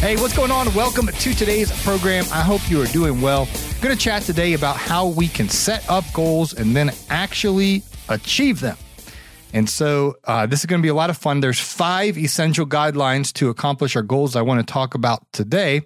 Hey, 0.00 0.14
what's 0.14 0.34
going 0.36 0.52
on? 0.52 0.72
Welcome 0.74 1.08
to 1.08 1.34
today's 1.34 1.72
program. 1.82 2.24
I 2.32 2.40
hope 2.40 2.70
you 2.70 2.80
are 2.80 2.86
doing 2.86 3.20
well. 3.20 3.48
I'm 3.52 3.80
going 3.82 3.94
to 3.94 4.00
chat 4.00 4.22
today 4.22 4.52
about 4.52 4.76
how 4.76 5.08
we 5.08 5.26
can 5.26 5.48
set 5.48 5.90
up 5.90 6.04
goals 6.12 6.54
and 6.54 6.74
then 6.74 6.92
actually 7.10 7.82
achieve 8.08 8.60
them. 8.60 8.76
And 9.52 9.68
so 9.68 10.14
uh, 10.22 10.46
this 10.46 10.60
is 10.60 10.66
going 10.66 10.80
to 10.80 10.84
be 10.84 10.88
a 10.88 10.94
lot 10.94 11.10
of 11.10 11.16
fun. 11.16 11.40
There's 11.40 11.58
five 11.58 12.16
essential 12.16 12.64
guidelines 12.64 13.32
to 13.34 13.48
accomplish 13.48 13.96
our 13.96 14.02
goals 14.02 14.36
I 14.36 14.42
want 14.42 14.64
to 14.64 14.72
talk 14.72 14.94
about 14.94 15.26
today. 15.32 15.82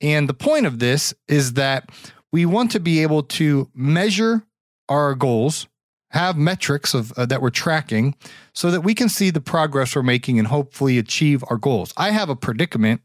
And 0.00 0.26
the 0.26 0.34
point 0.34 0.64
of 0.64 0.78
this 0.78 1.12
is 1.28 1.52
that 1.52 1.90
we 2.32 2.46
want 2.46 2.70
to 2.70 2.80
be 2.80 3.02
able 3.02 3.24
to 3.24 3.70
measure 3.74 4.42
our 4.88 5.14
goals, 5.14 5.68
have 6.12 6.38
metrics 6.38 6.94
of 6.94 7.12
uh, 7.12 7.26
that 7.26 7.42
we're 7.42 7.50
tracking 7.50 8.14
so 8.54 8.70
that 8.70 8.80
we 8.80 8.94
can 8.94 9.10
see 9.10 9.28
the 9.28 9.42
progress 9.42 9.94
we're 9.94 10.02
making 10.02 10.38
and 10.38 10.48
hopefully 10.48 10.96
achieve 10.96 11.44
our 11.48 11.58
goals. 11.58 11.92
I 11.98 12.10
have 12.10 12.30
a 12.30 12.36
predicament 12.36 13.02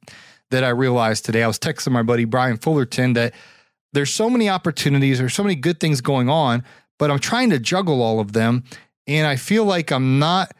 that 0.51 0.63
I 0.63 0.69
realized 0.69 1.25
today. 1.25 1.43
I 1.43 1.47
was 1.47 1.59
texting 1.59 1.91
my 1.91 2.03
buddy 2.03 2.25
Brian 2.25 2.57
Fullerton 2.57 3.13
that 3.13 3.33
there's 3.93 4.11
so 4.11 4.29
many 4.29 4.49
opportunities, 4.49 5.19
there's 5.19 5.33
so 5.33 5.43
many 5.43 5.55
good 5.55 5.79
things 5.79 6.01
going 6.01 6.29
on, 6.29 6.63
but 6.97 7.09
I'm 7.09 7.19
trying 7.19 7.49
to 7.51 7.59
juggle 7.59 8.01
all 8.01 8.19
of 8.19 8.33
them. 8.33 8.63
And 9.07 9.25
I 9.25 9.35
feel 9.35 9.65
like 9.65 9.91
I'm 9.91 10.19
not 10.19 10.51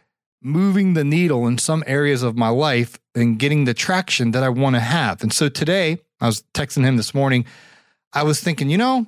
moving 0.42 0.94
the 0.94 1.04
needle 1.04 1.48
in 1.48 1.58
some 1.58 1.84
areas 1.86 2.23
of 2.23 2.38
my 2.38 2.50
life 2.50 2.98
and 3.14 3.38
getting 3.38 3.66
the 3.66 3.73
traction 3.73 4.31
that 4.31 4.44
I 4.44 4.50
want 4.50 4.76
to 4.76 4.80
have. 4.80 5.22
And 5.22 5.34
so 5.34 5.50
today, 5.50 6.00
I 6.22 6.26
was 6.26 6.44
texting 6.53 6.84
him 6.84 6.98
this 6.98 7.14
morning. 7.14 7.46
I 8.14 8.24
was 8.24 8.40
thinking, 8.40 8.70
you 8.70 8.78
know, 8.78 9.06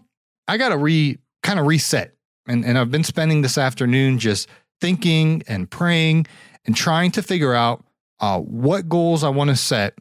I 0.48 0.58
got 0.58 0.70
to 0.70 0.78
re 0.78 1.18
kind 1.44 1.60
of 1.60 1.66
reset. 1.66 2.14
And, 2.48 2.66
and 2.66 2.78
I've 2.78 2.92
been 2.92 3.04
spending 3.04 3.42
this 3.42 3.58
afternoon 3.58 4.20
just 4.20 4.48
thinking 4.80 5.44
and 5.48 5.70
praying 5.70 6.28
and 6.66 6.76
trying 6.76 7.12
to 7.12 7.24
figure 7.24 7.54
out 7.54 7.84
uh, 8.20 8.40
what 8.40 8.90
goals 8.90 9.24
I 9.24 9.30
want 9.30 9.50
to 9.50 9.56
set 9.56 9.98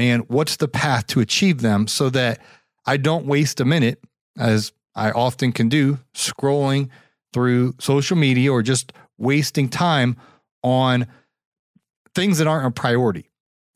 and 0.00 0.28
what's 0.28 0.56
the 0.56 0.68
path 0.68 1.06
to 1.08 1.20
achieve 1.20 1.60
them 1.60 1.86
so 1.86 2.10
that 2.10 2.40
I 2.86 2.96
don't 2.96 3.26
waste 3.26 3.60
a 3.60 3.64
minute, 3.64 4.02
as 4.38 4.72
I 4.94 5.10
often 5.10 5.52
can 5.52 5.68
do, 5.68 5.98
scrolling 6.14 6.88
through 7.32 7.74
social 7.78 8.16
media 8.16 8.50
or 8.50 8.62
just 8.62 8.92
wasting 9.18 9.68
time 9.68 10.16
on 10.62 11.06
things 12.14 12.38
that 12.38 12.46
aren't 12.46 12.66
a 12.66 12.70
priority. 12.70 13.30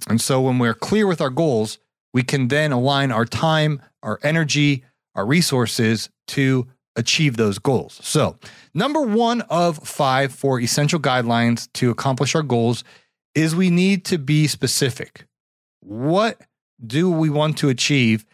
And 0.09 0.21
so 0.21 0.41
when 0.41 0.59
we're 0.59 0.75
clear 0.75 1.07
with 1.07 1.21
our 1.21 1.31
goals, 1.31 1.79
we 2.13 2.23
can 2.23 2.49
then 2.49 2.73
align 2.73 3.13
our 3.13 3.25
time, 3.25 3.81
our 4.03 4.19
energy, 4.23 4.85
our 5.15 5.27
resources 5.27 6.09
to 6.29 6.67
achieve 6.97 7.37
those 7.37 7.59
goals. 7.59 8.01
So, 8.03 8.39
number 8.73 9.01
one 9.01 9.41
of 9.43 9.79
five 9.79 10.33
for 10.33 10.61
essential 10.61 11.01
guidelines 11.01 11.73
to 11.75 11.91
accomplish 11.91 12.35
our 12.35 12.43
goals 12.43 12.85
is 13.35 13.55
we 13.55 13.71
need 13.71 14.05
to 14.07 14.19
be 14.19 14.47
specific 14.47 15.27
what 15.85 16.41
do 16.85 17.11
we 17.11 17.31
want 17.31 17.59
to 17.59 17.69
achieve 17.69 18.25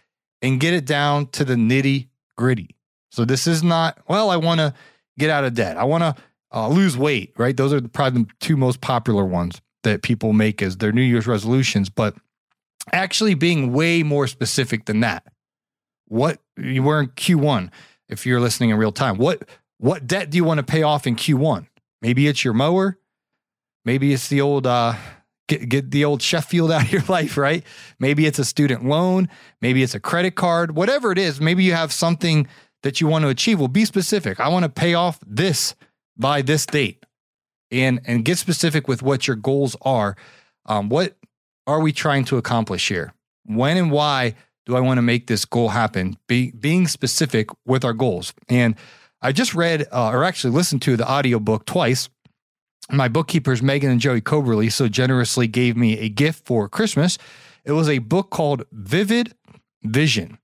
and 0.43 0.61
get 0.61 0.75
it 0.75 0.84
down 0.84 1.27
to 1.28 1.44
the 1.44 1.55
nitty 1.55 2.09
gritty. 2.37 2.77
So 3.12 3.25
this 3.25 3.47
is 3.47 3.62
not, 3.62 3.99
well, 4.09 4.31
I 4.31 4.37
want 4.37 4.61
to 4.61 4.72
get 5.19 5.31
out 5.31 5.44
of 5.44 5.55
debt. 5.55 5.77
I 5.77 5.84
want 5.84 6.03
to 6.03 6.15
uh, 6.55 6.69
lose 6.69 6.97
weight, 6.97 7.33
right? 7.37 7.56
Those 7.56 7.72
are 7.72 7.81
probably 7.81 8.22
the 8.22 8.28
two 8.41 8.56
most 8.56 8.81
popular 8.81 9.25
ones 9.25 9.61
that 9.83 10.03
people 10.03 10.33
make 10.33 10.62
as 10.62 10.78
their 10.78 10.93
New 10.93 11.03
Year's 11.03 11.27
resolutions, 11.27 11.88
but 11.91 12.15
actually 12.93 13.34
being 13.34 13.72
way 13.72 14.03
more 14.03 14.27
specific 14.27 14.87
than 14.87 15.00
that. 15.00 15.25
What 16.06 16.41
you 16.56 16.82
were 16.82 17.00
in 17.00 17.09
Q1, 17.09 17.71
if 18.09 18.27
you're 18.27 18.41
listening 18.41 18.71
in 18.71 18.77
real 18.77 18.93
time, 18.93 19.17
what 19.17 19.49
what 19.78 20.06
debt 20.06 20.28
do 20.28 20.37
you 20.37 20.44
want 20.44 20.59
to 20.59 20.65
pay 20.65 20.82
off 20.82 21.06
in 21.06 21.17
Q1? 21.17 21.67
Maybe 22.03 22.27
it's 22.27 22.44
your 22.44 22.53
mower. 22.53 22.99
Maybe 23.84 24.12
it's 24.12 24.28
the 24.28 24.43
old 24.43 24.67
uh, 24.67 24.94
get, 25.50 25.69
get 25.69 25.91
the 25.91 26.05
old 26.05 26.22
Sheffield 26.22 26.71
out 26.72 26.84
of 26.84 26.93
your 26.93 27.03
life, 27.09 27.37
right? 27.37 27.65
Maybe 27.99 28.25
it's 28.25 28.38
a 28.38 28.44
student 28.44 28.84
loan, 28.84 29.28
maybe 29.61 29.83
it's 29.83 29.94
a 29.94 30.00
credit 30.00 30.34
card, 30.34 30.75
whatever 30.75 31.12
it 31.12 31.19
is. 31.19 31.41
Maybe 31.41 31.65
you 31.65 31.75
have 31.75 31.93
something 31.93 32.47
that 32.83 33.00
you 33.00 33.06
want 33.06 33.25
to 33.25 33.28
achieve. 33.28 33.59
Well, 33.59 33.69
be 33.69 33.84
specific. 33.84 34.41
I 34.41 34.49
want 34.49 34.62
to 34.62 34.71
pay 34.71 34.94
off 34.94 35.19
this 35.27 35.75
by 36.16 36.41
this 36.41 36.65
date, 36.65 37.05
and 37.71 38.00
and 38.06 38.25
get 38.25 38.38
specific 38.38 38.88
with 38.88 39.03
what 39.03 39.27
your 39.27 39.37
goals 39.37 39.77
are. 39.83 40.16
Um, 40.66 40.88
what 40.88 41.16
are 41.67 41.81
we 41.81 41.93
trying 41.93 42.25
to 42.27 42.38
accomplish 42.38 42.88
here? 42.88 43.12
When 43.44 43.77
and 43.77 43.91
why 43.91 44.34
do 44.67 44.77
I 44.77 44.81
want 44.81 44.99
to 44.99 45.03
make 45.03 45.27
this 45.27 45.44
goal 45.44 45.71
happen? 45.71 46.17
Be, 46.27 46.53
being 46.53 46.87
specific 46.87 47.49
with 47.67 47.84
our 47.84 47.93
goals. 47.93 48.32
And 48.49 48.77
I 49.22 49.32
just 49.32 49.55
read, 49.55 49.87
uh, 49.91 50.11
or 50.11 50.25
actually 50.25 50.53
listened 50.53 50.82
to 50.82 50.97
the 50.97 51.11
audiobook 51.11 51.67
twice 51.67 52.09
my 52.93 53.09
bookkeepers, 53.09 53.62
Megan 53.62 53.91
and 53.91 54.01
Joey 54.01 54.21
Coberly, 54.21 54.71
so 54.71 54.89
generously 54.89 55.47
gave 55.47 55.77
me 55.77 55.99
a 55.99 56.09
gift 56.09 56.45
for 56.45 56.69
Christmas. 56.69 57.19
It 57.65 57.73
was 57.73 57.89
a 57.89 57.99
book 57.99 58.31
called 58.31 58.65
Vivid 58.73 59.34
Vision. 59.83 60.39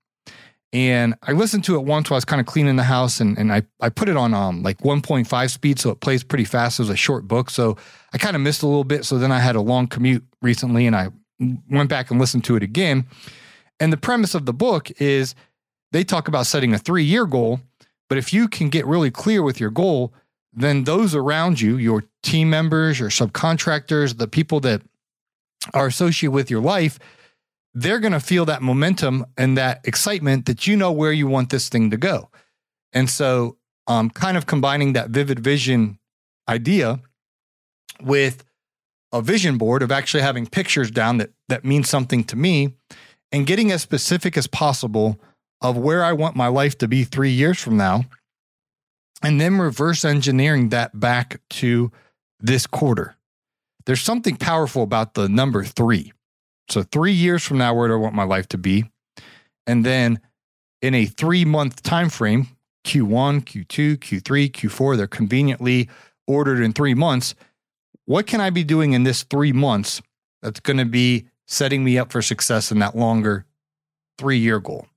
And 0.73 1.15
I 1.23 1.31
listened 1.31 1.63
to 1.65 1.75
it 1.75 1.83
once 1.85 2.09
while 2.09 2.15
I 2.15 2.17
was 2.17 2.25
kind 2.25 2.41
of 2.41 2.45
cleaning 2.45 2.75
the 2.75 2.83
house 2.83 3.21
and, 3.21 3.37
and 3.37 3.53
I, 3.53 3.63
I 3.79 3.89
put 3.89 4.09
it 4.09 4.17
on 4.17 4.33
um 4.33 4.63
like 4.63 4.79
1.5 4.79 5.49
speed, 5.49 5.79
so 5.79 5.89
it 5.91 6.01
plays 6.01 6.23
pretty 6.23 6.43
fast. 6.43 6.79
It 6.79 6.83
was 6.83 6.89
a 6.89 6.95
short 6.95 7.27
book. 7.27 7.49
So 7.49 7.77
I 8.13 8.17
kind 8.17 8.35
of 8.35 8.41
missed 8.41 8.63
a 8.63 8.67
little 8.67 8.83
bit. 8.83 9.05
So 9.05 9.17
then 9.17 9.31
I 9.31 9.39
had 9.39 9.55
a 9.55 9.61
long 9.61 9.87
commute 9.87 10.25
recently 10.41 10.85
and 10.85 10.95
I 10.95 11.09
went 11.69 11.89
back 11.89 12.11
and 12.11 12.19
listened 12.19 12.43
to 12.45 12.55
it 12.55 12.63
again. 12.63 13.05
And 13.79 13.93
the 13.93 13.97
premise 13.97 14.35
of 14.35 14.45
the 14.45 14.53
book 14.53 14.91
is 14.99 15.35
they 15.91 16.03
talk 16.03 16.27
about 16.27 16.47
setting 16.47 16.73
a 16.73 16.77
three 16.77 17.03
year 17.03 17.25
goal. 17.25 17.61
But 18.09 18.17
if 18.17 18.33
you 18.33 18.47
can 18.47 18.69
get 18.69 18.85
really 18.85 19.11
clear 19.11 19.43
with 19.43 19.59
your 19.59 19.69
goal, 19.69 20.13
then 20.57 20.85
those 20.85 21.13
around 21.13 21.61
you, 21.61 21.77
your 21.77 22.03
team 22.23 22.49
members, 22.49 22.99
your 22.99 23.09
subcontractors, 23.09 24.17
the 24.17 24.27
people 24.27 24.59
that 24.61 24.81
are 25.73 25.85
associated 25.85 26.31
with 26.31 26.49
your 26.49 26.61
life, 26.61 26.97
they're 27.75 27.99
going 27.99 28.13
to 28.13 28.19
feel 28.19 28.43
that 28.45 28.63
momentum 28.63 29.23
and 29.37 29.55
that 29.55 29.81
excitement 29.83 30.47
that 30.47 30.65
you 30.65 30.75
know 30.75 30.91
where 30.91 31.11
you 31.11 31.27
want 31.27 31.51
this 31.51 31.69
thing 31.69 31.91
to 31.91 31.97
go. 31.97 32.31
And 32.91 33.07
so, 33.07 33.57
um, 33.85 34.09
kind 34.09 34.35
of 34.35 34.47
combining 34.47 34.93
that 34.93 35.11
vivid 35.11 35.39
vision 35.39 35.99
idea 36.49 36.99
with 38.01 38.43
a 39.13 39.21
vision 39.21 39.59
board 39.59 39.83
of 39.83 39.91
actually 39.91 40.23
having 40.23 40.47
pictures 40.47 40.89
down 40.89 41.19
that 41.19 41.29
that 41.49 41.63
means 41.63 41.87
something 41.87 42.23
to 42.23 42.35
me 42.35 42.73
and 43.31 43.45
getting 43.45 43.71
as 43.71 43.81
specific 43.83 44.37
as 44.37 44.47
possible 44.47 45.19
of 45.61 45.77
where 45.77 46.03
I 46.03 46.13
want 46.13 46.35
my 46.35 46.47
life 46.47 46.77
to 46.79 46.87
be 46.87 47.03
3 47.03 47.29
years 47.29 47.59
from 47.59 47.77
now 47.77 48.05
and 49.23 49.41
then 49.41 49.57
reverse 49.57 50.05
engineering 50.05 50.69
that 50.69 50.99
back 50.99 51.41
to 51.49 51.91
this 52.39 52.67
quarter. 52.67 53.15
There's 53.85 54.01
something 54.01 54.35
powerful 54.35 54.83
about 54.83 55.13
the 55.13 55.29
number 55.29 55.63
three. 55.63 56.13
So, 56.69 56.83
three 56.83 57.13
years 57.13 57.43
from 57.43 57.57
now, 57.57 57.73
where 57.73 57.87
do 57.87 57.93
I 57.93 57.97
want 57.97 58.15
my 58.15 58.25
life 58.25 58.47
to 58.49 58.57
be? 58.57 58.91
And 59.65 59.85
then 59.85 60.19
in 60.81 60.93
a 60.93 61.05
three 61.05 61.45
month 61.45 61.81
time 61.81 62.09
frame, 62.09 62.47
Q1, 62.85 63.43
Q2, 63.45 63.97
Q3, 63.97 64.51
Q4, 64.51 64.97
they're 64.97 65.07
conveniently 65.07 65.89
ordered 66.27 66.61
in 66.61 66.73
three 66.73 66.93
months. 66.93 67.35
What 68.05 68.27
can 68.27 68.41
I 68.41 68.49
be 68.49 68.63
doing 68.63 68.93
in 68.93 69.03
this 69.03 69.23
three 69.23 69.51
months 69.51 70.01
that's 70.41 70.59
going 70.59 70.77
to 70.77 70.85
be 70.85 71.27
setting 71.47 71.83
me 71.83 71.97
up 71.97 72.11
for 72.11 72.21
success 72.21 72.71
in 72.71 72.79
that 72.79 72.95
longer 72.95 73.45
three 74.17 74.37
year 74.37 74.59
goal? 74.59 74.87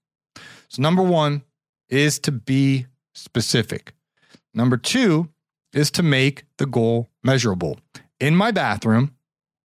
So, 0.69 0.83
number 0.83 1.03
one 1.03 1.43
is 1.89 2.19
to 2.21 2.33
be 2.33 2.87
specific. 3.15 3.95
Number 4.55 4.77
two 4.77 5.29
is 5.73 5.91
to 5.93 6.03
make 6.03 6.45
the 6.59 6.67
goal 6.67 7.09
measurable. 7.23 7.79
In 8.19 8.37
my 8.37 8.51
bathroom, 8.51 9.15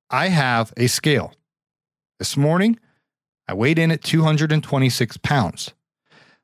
I 0.10 0.28
have 0.28 0.72
a 0.78 0.88
scale. 0.88 1.34
This 2.20 2.38
morning, 2.38 2.80
I 3.48 3.54
weighed 3.54 3.80
in 3.80 3.92
at 3.92 4.04
226 4.04 5.18
pounds. 5.18 5.74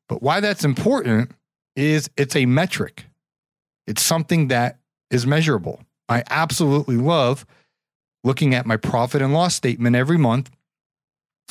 But 0.09 0.21
why 0.21 0.39
that's 0.39 0.65
important 0.65 1.31
is 1.75 2.09
it's 2.17 2.35
a 2.35 2.45
metric, 2.45 3.05
it's 3.87 4.01
something 4.01 4.49
that 4.49 4.79
is 5.09 5.25
measurable. 5.25 5.81
I 6.09 6.23
absolutely 6.29 6.97
love 6.97 7.45
looking 8.23 8.53
at 8.53 8.65
my 8.65 8.77
profit 8.77 9.21
and 9.21 9.33
loss 9.33 9.55
statement 9.55 9.95
every 9.95 10.17
month. 10.17 10.51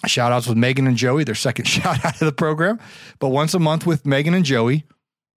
Shout 0.07 0.33
outs 0.33 0.47
with 0.47 0.57
Megan 0.57 0.87
and 0.87 0.97
Joey, 0.97 1.25
their 1.25 1.35
second 1.35 1.65
shout 1.69 2.05
out 2.05 2.21
of 2.21 2.27
the 2.27 2.33
program. 2.33 2.79
But 3.19 3.29
once 3.29 3.55
a 3.55 3.59
month 3.59 3.87
with 3.87 4.05
Megan 4.05 4.35
and 4.35 4.45
Joey, 4.45 4.85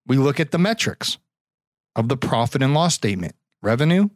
we 0.06 0.18
look 0.18 0.40
at 0.40 0.52
the 0.52 0.58
metrics 0.60 1.18
of 1.96 2.10
the 2.10 2.18
profit 2.18 2.62
and 2.62 2.74
loss 2.74 2.96
statement 2.96 3.36
revenue, 3.62 4.10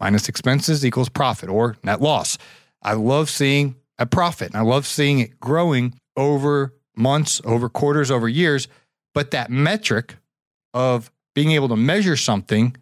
minus 0.00 0.28
expenses 0.28 0.84
equals 0.84 1.08
profit 1.08 1.48
or 1.48 1.76
net 1.82 2.00
loss. 2.00 2.38
I 2.82 2.94
love 2.94 3.30
seeing 3.30 3.76
a 3.98 4.06
profit 4.06 4.48
and 4.48 4.56
I 4.56 4.62
love 4.62 4.86
seeing 4.86 5.20
it 5.20 5.40
growing 5.40 5.98
over 6.16 6.74
months, 6.96 7.40
over 7.44 7.68
quarters, 7.68 8.10
over 8.10 8.28
years. 8.28 8.68
But 9.14 9.30
that 9.30 9.50
metric 9.50 10.16
of 10.72 11.10
being 11.34 11.52
able 11.52 11.68
to 11.68 11.76
measure 11.76 12.16
something 12.16 12.76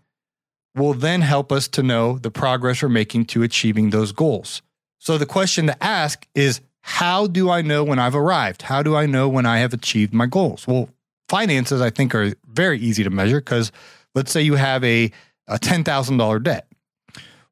will 0.74 0.94
then 0.94 1.20
help 1.20 1.52
us 1.52 1.68
to 1.68 1.82
know 1.82 2.18
the 2.18 2.30
progress 2.30 2.82
we're 2.82 2.88
making 2.88 3.26
to 3.26 3.42
achieving 3.42 3.90
those 3.90 4.12
goals. 4.12 4.62
So 4.98 5.18
the 5.18 5.26
question 5.26 5.66
to 5.66 5.82
ask 5.82 6.26
is 6.34 6.60
how 6.80 7.26
do 7.26 7.50
I 7.50 7.62
know 7.62 7.84
when 7.84 7.98
I've 7.98 8.14
arrived? 8.14 8.62
How 8.62 8.82
do 8.82 8.96
I 8.96 9.06
know 9.06 9.28
when 9.28 9.46
I 9.46 9.58
have 9.58 9.72
achieved 9.72 10.12
my 10.12 10.26
goals? 10.26 10.66
Well, 10.66 10.88
finances 11.28 11.80
I 11.80 11.90
think 11.90 12.14
are 12.14 12.34
very 12.46 12.78
easy 12.78 13.04
to 13.04 13.10
measure 13.10 13.40
because 13.40 13.70
let's 14.14 14.32
say 14.32 14.42
you 14.42 14.54
have 14.54 14.82
a, 14.84 15.10
a 15.48 15.58
$10,000 15.58 16.42
debt. 16.42 16.66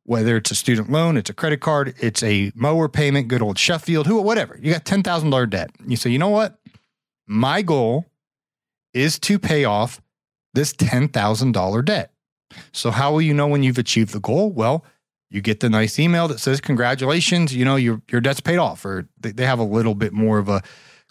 Whether 0.05 0.37
it's 0.37 0.51
a 0.51 0.55
student 0.55 0.91
loan, 0.91 1.17
it's 1.17 1.31
a 1.31 1.35
credit 1.35 1.61
card, 1.61 1.95
it's 2.01 2.23
a 2.23 2.51
mower 2.55 2.89
payment, 2.89 3.29
good 3.29 3.43
old 3.43 3.59
Sheffield, 3.59 4.07
who, 4.07 4.21
whatever. 4.21 4.59
You 4.61 4.73
got 4.73 4.85
$10,000 4.85 5.51
debt. 5.51 5.71
You 5.87 5.97
say, 5.97 6.11
you 6.11 6.19
know 6.19 6.31
what? 6.31 6.59
My 7.29 7.63
goal 7.63 8.07
is 8.93 9.19
to 9.21 9.39
pay 9.39 9.65
off 9.65 10.01
this 10.55 10.73
$10,000 10.73 11.85
debt. 11.85 12.13
So, 12.73 12.91
how 12.91 13.13
will 13.13 13.23
you 13.23 13.35
know 13.35 13.47
when 13.47 13.63
you've 13.63 13.79
achieved 13.79 14.13
the 14.13 14.19
goal? 14.19 14.51
Well, 14.51 14.85
you 15.31 15.41
get 15.41 15.61
the 15.61 15.71
nice 15.71 16.01
email 16.01 16.27
that 16.29 16.41
says, 16.41 16.61
Congratulations, 16.61 17.55
you 17.55 17.65
know, 17.65 17.77
your, 17.77 18.03
your 18.11 18.21
debt's 18.21 18.41
paid 18.41 18.59
off, 18.59 18.85
or 18.85 19.09
they, 19.21 19.31
they 19.31 19.47
have 19.47 19.61
a 19.61 19.65
little 19.65 19.95
bit 19.95 20.13
more 20.13 20.39
of 20.39 20.49
a 20.49 20.63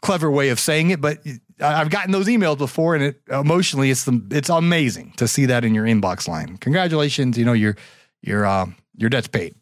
clever 0.02 0.30
way 0.32 0.50
of 0.50 0.60
saying 0.60 0.92
it, 0.92 1.02
but 1.02 1.20
I've 1.60 1.90
gotten 1.90 2.12
those 2.12 2.28
emails 2.28 2.58
before, 2.58 2.96
and 2.96 3.04
it 3.04 3.22
emotionally, 3.30 3.92
it's 3.92 4.06
the, 4.06 4.26
it's 4.32 4.50
amazing 4.50 5.14
to 5.18 5.28
see 5.28 5.46
that 5.48 5.66
in 5.66 5.74
your 5.74 5.86
inbox 5.86 6.28
line. 6.28 6.58
Congratulations, 6.58 7.38
you 7.38 7.46
know 7.46 7.54
your 7.54 7.76
your 8.22 8.46
uh, 8.46 8.68
your 8.96 9.10
debt's 9.10 9.28
paid. 9.28 9.56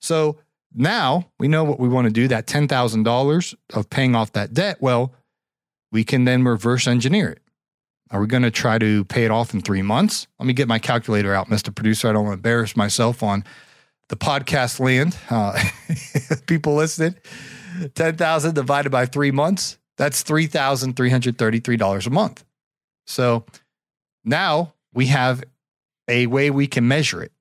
So 0.00 0.38
now 0.74 1.30
we 1.38 1.48
know 1.48 1.64
what 1.64 1.80
we 1.80 1.88
want 1.88 2.06
to 2.06 2.12
do. 2.12 2.28
That 2.28 2.46
ten 2.46 2.68
thousand 2.68 3.04
dollars 3.04 3.54
of 3.74 3.88
paying 3.90 4.14
off 4.14 4.32
that 4.32 4.52
debt. 4.52 4.78
Well, 4.80 5.14
we 5.90 6.04
can 6.04 6.24
then 6.24 6.44
reverse 6.44 6.86
engineer 6.86 7.30
it. 7.30 7.42
Are 8.10 8.20
we 8.20 8.26
going 8.26 8.42
to 8.42 8.50
try 8.50 8.78
to 8.78 9.04
pay 9.04 9.24
it 9.24 9.30
off 9.30 9.52
in 9.52 9.60
three 9.60 9.82
months? 9.82 10.26
Let 10.38 10.46
me 10.46 10.54
get 10.54 10.66
my 10.66 10.78
calculator 10.78 11.34
out, 11.34 11.48
Mr. 11.48 11.74
Producer. 11.74 12.08
I 12.08 12.12
don't 12.12 12.24
want 12.24 12.34
to 12.34 12.38
embarrass 12.38 12.74
myself 12.74 13.22
on 13.22 13.44
the 14.08 14.16
podcast 14.16 14.80
land. 14.80 15.16
Uh, 15.28 15.62
people 16.46 16.74
listening, 16.74 17.16
10,000 17.94 18.54
divided 18.54 18.90
by 18.90 19.04
three 19.04 19.30
months, 19.30 19.77
that's 19.98 20.24
$3,333 20.24 22.06
a 22.06 22.10
month. 22.10 22.44
So 23.06 23.44
now 24.24 24.72
we 24.94 25.06
have 25.06 25.44
a 26.08 26.26
way 26.26 26.50
we 26.50 26.66
can 26.66 26.88
measure 26.88 27.22
it. 27.22 27.32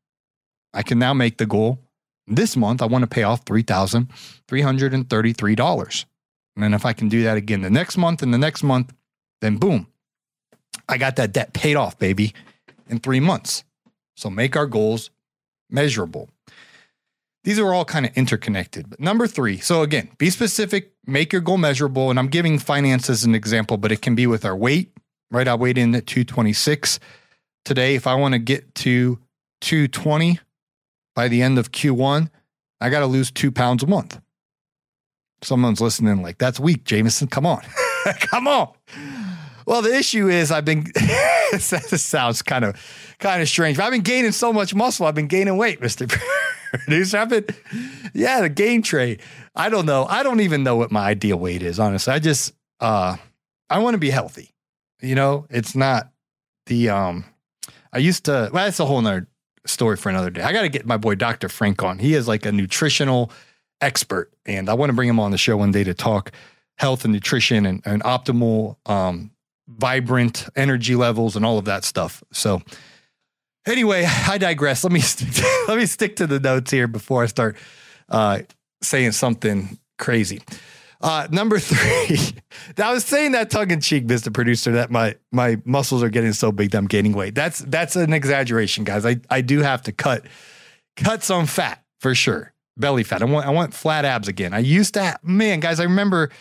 I 0.73 0.83
can 0.83 0.99
now 0.99 1.13
make 1.13 1.37
the 1.37 1.45
goal 1.45 1.79
this 2.27 2.57
month, 2.57 2.81
I 2.81 2.85
want 2.85 3.03
to 3.03 3.07
pay 3.07 3.23
off 3.23 3.45
$3,333. 3.45 6.05
And 6.55 6.63
then 6.63 6.73
if 6.73 6.85
I 6.85 6.93
can 6.93 7.07
do 7.07 7.23
that 7.23 7.37
again 7.37 7.61
the 7.61 7.69
next 7.69 7.95
month 7.97 8.21
and 8.21 8.33
the 8.33 8.37
next 8.37 8.63
month, 8.63 8.93
then 9.39 9.55
boom, 9.57 9.87
I 10.89 10.97
got 10.97 11.15
that 11.15 11.31
debt 11.31 11.53
paid 11.53 11.77
off, 11.77 11.97
baby, 11.97 12.33
in 12.89 12.99
three 12.99 13.21
months. 13.21 13.63
So 14.15 14.29
make 14.29 14.57
our 14.57 14.65
goals 14.65 15.09
measurable. 15.69 16.29
These 17.47 17.59
are 17.59 17.73
all 17.73 17.85
kind 17.85 18.05
of 18.05 18.11
interconnected. 18.17 18.89
But 18.89 18.99
number 18.99 19.25
three, 19.25 19.59
so 19.59 19.81
again, 19.81 20.09
be 20.17 20.29
specific, 20.29 20.91
make 21.05 21.31
your 21.31 21.41
goal 21.41 21.55
measurable. 21.55 22.09
And 22.09 22.19
I'm 22.19 22.27
giving 22.27 22.59
finance 22.59 23.09
as 23.09 23.23
an 23.23 23.33
example, 23.33 23.77
but 23.77 23.89
it 23.89 24.01
can 24.01 24.15
be 24.15 24.27
with 24.27 24.43
our 24.43 24.53
weight, 24.53 24.91
right? 25.31 25.47
I 25.47 25.55
weighed 25.55 25.77
in 25.77 25.95
at 25.95 26.05
226 26.07 26.99
today. 27.63 27.95
If 27.95 28.05
I 28.05 28.15
want 28.15 28.33
to 28.33 28.39
get 28.39 28.75
to 28.75 29.19
220 29.61 30.41
by 31.15 31.29
the 31.29 31.41
end 31.41 31.57
of 31.57 31.71
Q1, 31.71 32.29
I 32.81 32.89
got 32.89 32.99
to 32.99 33.05
lose 33.05 33.31
two 33.31 33.53
pounds 33.53 33.81
a 33.81 33.87
month. 33.87 34.19
Someone's 35.41 35.79
listening, 35.79 36.21
like, 36.21 36.39
that's 36.39 36.59
weak, 36.59 36.83
Jameson. 36.83 37.29
Come 37.29 37.45
on. 37.45 37.61
Come 38.19 38.49
on. 38.49 38.73
Well, 39.65 39.81
the 39.81 39.95
issue 39.95 40.27
is 40.27 40.51
I've 40.51 40.65
been 40.65 40.85
this 41.51 42.03
sounds 42.03 42.41
kind 42.41 42.65
of 42.65 42.75
kind 43.19 43.41
of 43.41 43.47
strange. 43.47 43.77
But 43.77 43.83
I've 43.83 43.91
been 43.91 44.01
gaining 44.01 44.33
so 44.33 44.51
much 44.51 44.75
muscle. 44.75 45.05
I've 45.05 45.15
been 45.15 45.27
gaining 45.27 45.55
weight, 45.57 45.79
Mr. 45.79 46.09
Producer. 46.71 47.17
I've 47.17 47.29
been 47.29 47.45
yeah, 48.13 48.41
the 48.41 48.49
gain 48.49 48.81
trade. 48.81 49.21
I 49.55 49.69
don't 49.69 49.85
know. 49.85 50.05
I 50.05 50.23
don't 50.23 50.41
even 50.41 50.63
know 50.63 50.75
what 50.75 50.91
my 50.91 51.07
ideal 51.07 51.37
weight 51.37 51.63
is, 51.63 51.79
honestly. 51.79 52.13
I 52.13 52.19
just 52.19 52.53
uh 52.79 53.17
I 53.69 53.79
want 53.79 53.95
to 53.95 53.99
be 53.99 54.09
healthy. 54.09 54.53
You 55.01 55.15
know, 55.15 55.45
it's 55.49 55.75
not 55.75 56.11
the 56.65 56.89
um 56.89 57.25
I 57.93 57.99
used 57.99 58.25
to 58.25 58.49
well, 58.51 58.65
that's 58.65 58.79
a 58.79 58.85
whole 58.85 59.01
nother 59.01 59.27
story 59.65 59.97
for 59.97 60.09
another 60.09 60.29
day. 60.29 60.41
I 60.41 60.51
gotta 60.53 60.69
get 60.69 60.85
my 60.85 60.97
boy 60.97 61.15
Dr. 61.15 61.49
Frank 61.49 61.83
on. 61.83 61.99
He 61.99 62.13
is 62.13 62.27
like 62.27 62.45
a 62.45 62.51
nutritional 62.51 63.31
expert, 63.81 64.31
and 64.45 64.69
I 64.69 64.73
want 64.73 64.89
to 64.89 64.93
bring 64.93 65.09
him 65.09 65.19
on 65.19 65.31
the 65.31 65.37
show 65.37 65.57
one 65.57 65.71
day 65.71 65.83
to 65.83 65.93
talk 65.93 66.31
health 66.77 67.03
and 67.03 67.13
nutrition 67.13 67.65
and, 67.65 67.81
and 67.85 68.03
optimal 68.03 68.77
um 68.85 69.31
vibrant 69.67 70.47
energy 70.55 70.95
levels 70.95 71.35
and 71.35 71.45
all 71.45 71.57
of 71.57 71.65
that 71.65 71.83
stuff. 71.83 72.23
So 72.31 72.61
anyway, 73.67 74.05
I 74.27 74.37
digress. 74.37 74.83
Let 74.83 74.93
me 74.93 75.01
let 75.67 75.77
me 75.77 75.85
stick 75.85 76.15
to 76.17 76.27
the 76.27 76.39
notes 76.39 76.71
here 76.71 76.87
before 76.87 77.23
I 77.23 77.27
start 77.27 77.57
uh, 78.09 78.39
saying 78.81 79.11
something 79.11 79.77
crazy. 79.97 80.41
Uh, 80.99 81.27
number 81.29 81.59
three, 81.59 82.17
I 82.77 82.91
was 82.91 83.05
saying 83.05 83.33
that 83.33 83.51
tongue 83.51 83.69
in 83.69 83.81
cheek, 83.81 84.07
Mr. 84.07 84.33
Producer, 84.33 84.71
that 84.73 84.89
my 84.89 85.15
my 85.31 85.61
muscles 85.65 86.01
are 86.01 86.09
getting 86.09 86.33
so 86.33 86.51
big 86.51 86.71
that 86.71 86.77
I'm 86.77 86.87
gaining 86.87 87.13
weight. 87.13 87.35
That's 87.35 87.59
that's 87.59 87.95
an 87.95 88.13
exaggeration, 88.13 88.83
guys. 88.83 89.05
I 89.05 89.17
I 89.29 89.41
do 89.41 89.59
have 89.59 89.83
to 89.83 89.91
cut 89.91 90.25
cut 90.95 91.23
some 91.23 91.45
fat 91.45 91.83
for 91.99 92.15
sure, 92.15 92.53
belly 92.77 93.03
fat. 93.03 93.21
I 93.21 93.25
want 93.25 93.45
I 93.45 93.51
want 93.51 93.73
flat 93.73 94.05
abs 94.05 94.27
again. 94.27 94.53
I 94.53 94.59
used 94.59 94.95
to, 94.95 95.03
have, 95.03 95.23
man, 95.23 95.59
guys. 95.59 95.79
I 95.79 95.83
remember 95.83 96.31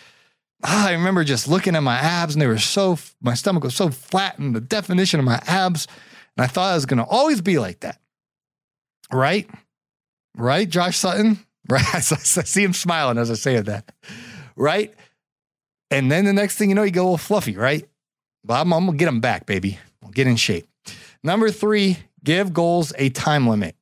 I 0.63 0.93
remember 0.93 1.23
just 1.25 1.49
looking 1.49 1.77
at 1.77 1.83
my 1.83 1.97
abs 1.97 2.35
and 2.35 2.43
they 2.43 2.47
were 2.47 2.59
so, 2.59 2.99
my 3.21 3.35
stomach 3.35 3.63
was 3.63 3.75
so 3.75 3.91
flat 3.91 4.39
and 4.39 4.55
the 4.55 4.61
definition 4.61 5.21
of 5.21 5.27
my 5.27 5.41
abs. 5.47 5.87
And 6.37 6.45
I 6.45 6.47
thought 6.47 6.73
I 6.73 6.75
was 6.75 6.87
going 6.87 6.99
to 6.99 7.05
always 7.05 7.41
be 7.41 7.59
like 7.59 7.81
that. 7.81 8.01
Right? 9.13 9.49
Right, 10.37 10.69
Josh 10.69 10.99
Sutton? 10.99 11.39
Right? 11.69 11.97
I 11.97 11.99
see 11.99 12.63
him 12.63 12.73
smiling 12.73 13.19
as 13.19 13.29
I 13.29 13.35
say 13.35 13.61
that. 13.61 13.91
Right? 14.55 14.95
And 15.91 16.13
then 16.13 16.25
the 16.25 16.33
next 16.33 16.55
thing 16.55 16.69
you 16.69 16.77
know, 16.77 16.85
you 16.85 16.93
go 16.93 17.03
a 17.03 17.07
little 17.07 17.19
fluffy, 17.19 17.57
right? 17.57 17.85
But 18.45 18.61
I'm, 18.61 18.73
I'm 18.73 18.85
going 18.87 18.97
to 18.97 19.05
get 19.05 19.09
him 19.09 19.21
back, 19.21 19.47
baby. 19.47 19.81
I'll 20.01 20.13
get 20.13 20.29
in 20.29 20.37
shape. 20.37 20.69
Number 21.25 21.51
three, 21.51 21.99
give 22.23 22.53
goals 22.53 22.93
a 22.99 23.09
time 23.11 23.49
limit. 23.49 23.75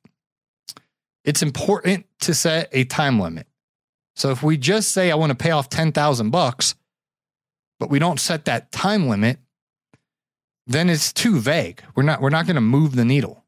It's 1.23 1.43
important 1.43 2.07
to 2.21 2.33
set 2.33 2.69
a 2.71 2.85
time 2.85 3.19
limit. 3.19 3.45
So 4.15 4.31
if 4.31 4.41
we 4.41 4.57
just 4.57 4.91
say 4.91 5.11
I 5.11 5.15
want 5.15 5.29
to 5.29 5.35
pay 5.35 5.51
off 5.51 5.69
10,000 5.69 6.31
bucks, 6.31 6.73
but 7.79 7.91
we 7.91 7.99
don't 7.99 8.19
set 8.19 8.45
that 8.45 8.71
time 8.71 9.07
limit, 9.07 9.37
then 10.67 10.89
it's 10.89 11.13
too 11.13 11.39
vague. 11.39 11.81
We're 11.95 12.03
not 12.03 12.21
we're 12.21 12.29
not 12.29 12.45
going 12.45 12.55
to 12.55 12.61
move 12.61 12.95
the 12.95 13.05
needle. 13.05 13.43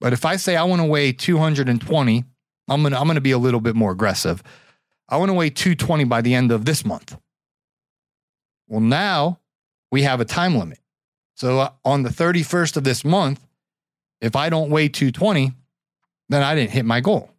But 0.00 0.12
if 0.12 0.24
I 0.24 0.36
say 0.36 0.56
I 0.56 0.64
want 0.64 0.80
to 0.82 0.86
weigh 0.86 1.12
220, 1.12 2.24
I'm 2.68 2.82
going 2.82 2.92
to 2.92 2.98
I'm 2.98 3.06
going 3.06 3.14
to 3.14 3.20
be 3.20 3.30
a 3.30 3.38
little 3.38 3.60
bit 3.60 3.74
more 3.74 3.92
aggressive. 3.92 4.42
I 5.08 5.16
want 5.16 5.30
to 5.30 5.34
weigh 5.34 5.50
220 5.50 6.04
by 6.04 6.20
the 6.20 6.34
end 6.34 6.50
of 6.50 6.64
this 6.64 6.84
month. 6.84 7.16
Well, 8.68 8.80
now 8.80 9.40
we 9.90 10.02
have 10.02 10.20
a 10.20 10.24
time 10.24 10.56
limit. 10.56 10.78
So 11.36 11.58
uh, 11.60 11.70
on 11.84 12.02
the 12.02 12.10
31st 12.10 12.76
of 12.76 12.84
this 12.84 13.04
month, 13.04 13.44
if 14.20 14.36
I 14.36 14.48
don't 14.48 14.70
weigh 14.70 14.88
220, 14.88 15.52
then 16.28 16.42
I 16.42 16.54
didn't 16.54 16.70
hit 16.70 16.84
my 16.84 17.00
goal 17.00 17.34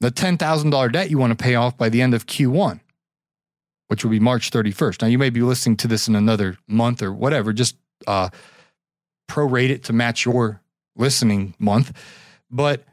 the 0.00 0.10
$10,000 0.10 0.92
debt 0.92 1.10
you 1.10 1.18
want 1.18 1.36
to 1.36 1.42
pay 1.42 1.54
off 1.54 1.76
by 1.76 1.88
the 1.88 2.00
end 2.02 2.14
of 2.14 2.26
Q1, 2.26 2.80
which 3.88 4.04
will 4.04 4.10
be 4.10 4.20
March 4.20 4.50
31st. 4.50 5.02
Now, 5.02 5.08
you 5.08 5.18
may 5.18 5.30
be 5.30 5.42
listening 5.42 5.76
to 5.78 5.88
this 5.88 6.08
in 6.08 6.14
another 6.14 6.58
month 6.66 7.02
or 7.02 7.12
whatever, 7.12 7.52
just 7.52 7.76
uh, 8.06 8.28
prorate 9.28 9.70
it 9.70 9.84
to 9.84 9.92
match 9.92 10.24
your 10.24 10.60
listening 10.96 11.54
month. 11.58 11.92
But 12.50 12.84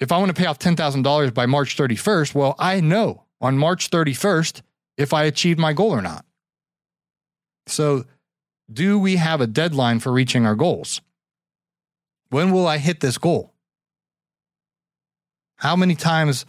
if 0.00 0.12
I 0.12 0.18
want 0.18 0.28
to 0.28 0.40
pay 0.40 0.46
off 0.46 0.58
$10,000 0.58 1.34
by 1.34 1.46
March 1.46 1.76
31st, 1.76 2.34
well, 2.34 2.54
I 2.58 2.80
know 2.80 3.24
on 3.40 3.56
March 3.56 3.90
31st 3.90 4.62
if 4.96 5.12
I 5.12 5.24
achieved 5.24 5.58
my 5.58 5.72
goal 5.72 5.90
or 5.90 6.02
not. 6.02 6.24
So, 7.66 8.04
do 8.72 8.98
we 8.98 9.16
have 9.16 9.40
a 9.40 9.46
deadline 9.46 10.00
for 10.00 10.12
reaching 10.12 10.46
our 10.46 10.54
goals? 10.54 11.00
When 12.30 12.50
will 12.50 12.66
I 12.66 12.78
hit 12.78 13.00
this 13.00 13.18
goal? 13.18 13.52
How 15.56 15.76
many 15.76 15.94
times 15.94 16.46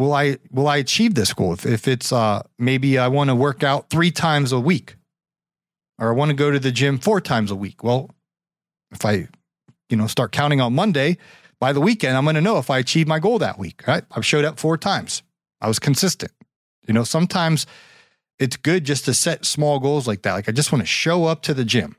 will 0.00 0.12
I 0.12 0.38
will 0.50 0.66
I 0.66 0.78
achieve 0.78 1.14
this 1.14 1.32
goal? 1.32 1.52
If, 1.52 1.66
if 1.66 1.86
it's 1.86 2.12
uh, 2.12 2.42
maybe 2.58 2.98
I 2.98 3.08
want 3.08 3.30
to 3.30 3.34
work 3.34 3.62
out 3.62 3.90
three 3.90 4.10
times 4.10 4.50
a 4.50 4.58
week, 4.58 4.96
or 5.98 6.08
I 6.08 6.12
want 6.12 6.30
to 6.30 6.34
go 6.34 6.50
to 6.50 6.58
the 6.58 6.72
gym 6.72 6.98
four 6.98 7.20
times 7.20 7.50
a 7.50 7.56
week. 7.56 7.84
Well, 7.84 8.10
if 8.90 9.04
I 9.04 9.28
you 9.88 9.96
know 9.96 10.06
start 10.06 10.32
counting 10.32 10.60
on 10.60 10.74
Monday, 10.74 11.18
by 11.60 11.72
the 11.72 11.80
weekend 11.80 12.16
I'm 12.16 12.24
going 12.24 12.34
to 12.34 12.40
know 12.40 12.58
if 12.58 12.70
I 12.70 12.78
achieved 12.78 13.08
my 13.08 13.20
goal 13.20 13.38
that 13.38 13.58
week. 13.58 13.86
Right? 13.86 14.02
I've 14.10 14.26
showed 14.26 14.44
up 14.44 14.58
four 14.58 14.76
times. 14.76 15.22
I 15.60 15.68
was 15.68 15.78
consistent. 15.78 16.32
You 16.88 16.94
know, 16.94 17.04
sometimes 17.04 17.66
it's 18.38 18.56
good 18.56 18.84
just 18.84 19.04
to 19.04 19.14
set 19.14 19.44
small 19.44 19.78
goals 19.78 20.08
like 20.08 20.22
that. 20.22 20.32
Like 20.32 20.48
I 20.48 20.52
just 20.52 20.72
want 20.72 20.82
to 20.82 20.86
show 20.86 21.26
up 21.26 21.42
to 21.42 21.54
the 21.54 21.64
gym 21.64 21.96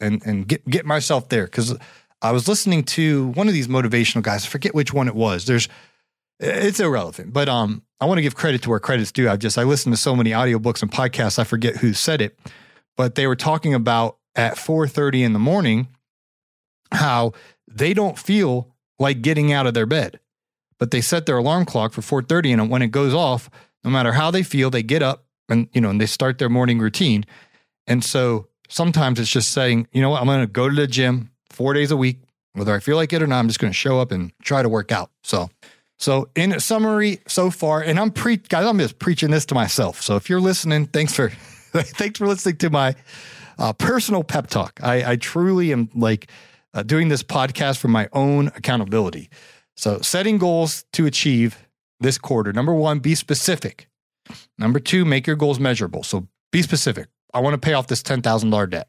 and 0.00 0.22
and 0.24 0.46
get 0.46 0.68
get 0.68 0.84
myself 0.84 1.30
there 1.30 1.46
because 1.46 1.76
I 2.22 2.32
was 2.32 2.48
listening 2.48 2.84
to 2.84 3.28
one 3.28 3.48
of 3.48 3.54
these 3.54 3.68
motivational 3.68 4.22
guys. 4.22 4.44
I 4.44 4.48
forget 4.48 4.74
which 4.74 4.92
one 4.92 5.08
it 5.08 5.14
was. 5.14 5.46
There's, 5.46 5.68
it's 6.40 6.80
irrelevant, 6.80 7.32
but 7.32 7.48
um, 7.48 7.82
I 8.00 8.06
want 8.06 8.18
to 8.18 8.22
give 8.22 8.34
credit 8.34 8.62
to 8.62 8.70
where 8.70 8.80
credit's 8.80 9.12
due. 9.12 9.28
I've 9.28 9.38
just 9.38 9.58
I 9.58 9.64
listened 9.64 9.94
to 9.94 10.00
so 10.00 10.16
many 10.16 10.30
audiobooks 10.30 10.82
and 10.82 10.90
podcasts. 10.90 11.38
I 11.38 11.44
forget 11.44 11.76
who 11.76 11.92
said 11.92 12.20
it, 12.20 12.38
but 12.96 13.14
they 13.14 13.26
were 13.26 13.36
talking 13.36 13.74
about 13.74 14.16
at 14.34 14.54
4:30 14.54 15.22
in 15.22 15.32
the 15.34 15.38
morning 15.38 15.88
how 16.92 17.32
they 17.68 17.92
don't 17.92 18.18
feel 18.18 18.74
like 18.98 19.22
getting 19.22 19.52
out 19.52 19.66
of 19.66 19.74
their 19.74 19.86
bed, 19.86 20.18
but 20.78 20.90
they 20.90 21.00
set 21.00 21.26
their 21.26 21.38
alarm 21.38 21.66
clock 21.66 21.92
for 21.92 22.00
4:30, 22.00 22.54
and 22.54 22.70
when 22.70 22.82
it 22.82 22.88
goes 22.88 23.12
off, 23.12 23.50
no 23.84 23.90
matter 23.90 24.12
how 24.12 24.30
they 24.30 24.42
feel, 24.42 24.70
they 24.70 24.82
get 24.82 25.02
up 25.02 25.26
and 25.50 25.68
you 25.72 25.80
know 25.80 25.90
and 25.90 26.00
they 26.00 26.06
start 26.06 26.38
their 26.38 26.48
morning 26.48 26.78
routine. 26.78 27.26
And 27.86 28.02
so 28.02 28.48
sometimes 28.68 29.18
it's 29.18 29.30
just 29.30 29.50
saying, 29.50 29.88
you 29.92 30.00
know 30.00 30.10
what, 30.10 30.20
I'm 30.20 30.26
going 30.26 30.40
to 30.40 30.46
go 30.46 30.68
to 30.68 30.74
the 30.74 30.86
gym 30.86 31.32
four 31.50 31.74
days 31.74 31.90
a 31.90 31.96
week, 31.96 32.20
whether 32.54 32.74
I 32.74 32.78
feel 32.78 32.96
like 32.96 33.12
it 33.12 33.22
or 33.22 33.26
not. 33.26 33.40
I'm 33.40 33.48
just 33.48 33.58
going 33.58 33.72
to 33.72 33.76
show 33.76 34.00
up 34.00 34.10
and 34.12 34.32
try 34.42 34.62
to 34.62 34.68
work 34.68 34.92
out. 34.92 35.10
So 35.22 35.50
so, 36.00 36.30
in 36.34 36.58
summary, 36.60 37.20
so 37.28 37.50
far, 37.50 37.82
and 37.82 38.00
I'm 38.00 38.10
pre 38.10 38.38
guys, 38.38 38.64
I'm 38.64 38.78
just 38.78 38.98
preaching 38.98 39.30
this 39.30 39.44
to 39.46 39.54
myself. 39.54 40.00
So, 40.00 40.16
if 40.16 40.30
you're 40.30 40.40
listening, 40.40 40.86
thanks 40.86 41.14
for 41.14 41.28
thanks 41.72 42.18
for 42.18 42.26
listening 42.26 42.56
to 42.56 42.70
my 42.70 42.94
uh, 43.58 43.74
personal 43.74 44.24
pep 44.24 44.46
talk. 44.46 44.80
I, 44.82 45.12
I 45.12 45.16
truly 45.16 45.72
am 45.72 45.90
like 45.94 46.30
uh, 46.72 46.84
doing 46.84 47.08
this 47.08 47.22
podcast 47.22 47.76
for 47.76 47.88
my 47.88 48.08
own 48.14 48.48
accountability. 48.48 49.28
So, 49.76 50.00
setting 50.00 50.38
goals 50.38 50.86
to 50.94 51.04
achieve 51.04 51.58
this 52.00 52.16
quarter. 52.16 52.50
Number 52.54 52.72
one, 52.72 53.00
be 53.00 53.14
specific. 53.14 53.86
Number 54.56 54.80
two, 54.80 55.04
make 55.04 55.26
your 55.26 55.36
goals 55.36 55.60
measurable. 55.60 56.02
So, 56.02 56.28
be 56.50 56.62
specific. 56.62 57.08
I 57.34 57.40
want 57.40 57.52
to 57.52 57.58
pay 57.58 57.74
off 57.74 57.88
this 57.88 58.02
ten 58.02 58.22
thousand 58.22 58.48
dollar 58.48 58.66
debt. 58.66 58.88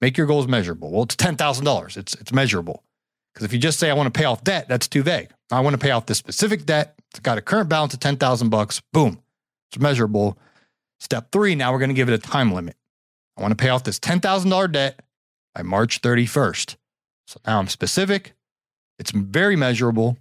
Make 0.00 0.16
your 0.16 0.26
goals 0.26 0.48
measurable. 0.48 0.90
Well, 0.90 1.02
it's 1.02 1.16
ten 1.16 1.36
thousand 1.36 1.66
dollars. 1.66 1.98
It's 1.98 2.14
it's 2.14 2.32
measurable. 2.32 2.82
Because 3.32 3.44
if 3.44 3.52
you 3.52 3.58
just 3.58 3.78
say 3.78 3.90
I 3.90 3.94
want 3.94 4.12
to 4.12 4.18
pay 4.18 4.24
off 4.24 4.42
debt, 4.44 4.68
that's 4.68 4.88
too 4.88 5.02
vague. 5.02 5.30
I 5.50 5.60
want 5.60 5.74
to 5.74 5.78
pay 5.78 5.90
off 5.90 6.06
this 6.06 6.18
specific 6.18 6.66
debt. 6.66 6.98
It's 7.10 7.20
got 7.20 7.38
a 7.38 7.42
current 7.42 7.68
balance 7.68 7.94
of 7.94 8.00
10,000 8.00 8.48
bucks. 8.48 8.82
Boom. 8.92 9.20
It's 9.70 9.80
measurable. 9.80 10.38
Step 10.98 11.30
three, 11.32 11.54
now 11.54 11.72
we're 11.72 11.78
going 11.78 11.90
to 11.90 11.94
give 11.94 12.08
it 12.08 12.14
a 12.14 12.18
time 12.18 12.52
limit. 12.52 12.76
I 13.36 13.42
want 13.42 13.52
to 13.52 13.56
pay 13.56 13.70
off 13.70 13.84
this 13.84 13.98
$10,000 13.98 14.72
debt 14.72 15.00
by 15.54 15.62
March 15.62 16.02
31st. 16.02 16.76
So 17.26 17.40
now 17.46 17.58
I'm 17.58 17.68
specific. 17.68 18.34
It's 18.98 19.12
very 19.12 19.56
measurable 19.56 20.18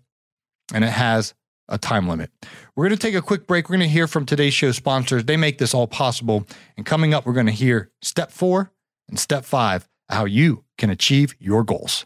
and 0.73 0.83
it 0.83 0.91
has 0.91 1.33
a 1.67 1.77
time 1.77 2.07
limit. 2.07 2.31
We're 2.75 2.87
going 2.87 2.97
to 2.97 3.01
take 3.01 3.15
a 3.15 3.21
quick 3.21 3.45
break. 3.45 3.69
We're 3.69 3.77
going 3.77 3.87
to 3.87 3.93
hear 3.93 4.07
from 4.07 4.25
today's 4.25 4.53
show 4.53 4.71
sponsors. 4.71 5.25
They 5.25 5.37
make 5.37 5.57
this 5.57 5.73
all 5.73 5.87
possible. 5.87 6.47
And 6.77 6.85
coming 6.85 7.13
up, 7.13 7.25
we're 7.25 7.33
going 7.33 7.45
to 7.45 7.51
hear 7.51 7.91
step 8.01 8.31
four 8.31 8.71
and 9.07 9.19
step 9.19 9.43
five, 9.43 9.87
how 10.07 10.25
you 10.25 10.63
can 10.77 10.89
achieve 10.89 11.35
your 11.39 11.63
goals. 11.63 12.05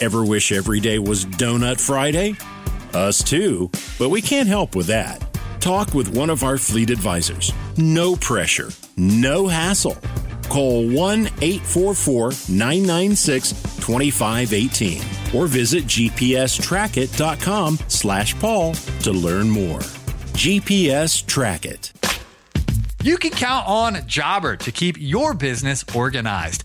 Ever 0.00 0.24
wish 0.24 0.52
every 0.52 0.78
day 0.78 0.98
was 0.98 1.24
Donut 1.24 1.80
Friday? 1.80 2.36
Us 2.94 3.22
too, 3.22 3.68
but 3.98 4.10
we 4.10 4.22
can't 4.22 4.48
help 4.48 4.76
with 4.76 4.86
that. 4.86 5.24
Talk 5.60 5.92
with 5.92 6.16
one 6.16 6.30
of 6.30 6.44
our 6.44 6.56
fleet 6.56 6.90
advisors. 6.90 7.52
No 7.76 8.14
pressure, 8.14 8.70
no 8.96 9.48
hassle. 9.48 9.96
Call 10.48 10.88
1 10.88 11.26
844 11.42 12.30
996 12.48 13.52
2518 13.80 15.02
or 15.34 15.46
visit 15.46 15.84
gpstrackit.com 15.84 17.78
slash 17.88 18.38
Paul 18.38 18.74
to 18.74 19.12
learn 19.12 19.50
more. 19.50 19.80
GPS 20.38 21.26
Track 21.26 21.66
It. 21.66 21.92
You 23.02 23.16
can 23.16 23.32
count 23.32 23.68
on 23.68 24.06
Jobber 24.06 24.56
to 24.56 24.72
keep 24.72 24.96
your 24.98 25.34
business 25.34 25.84
organized. 25.94 26.64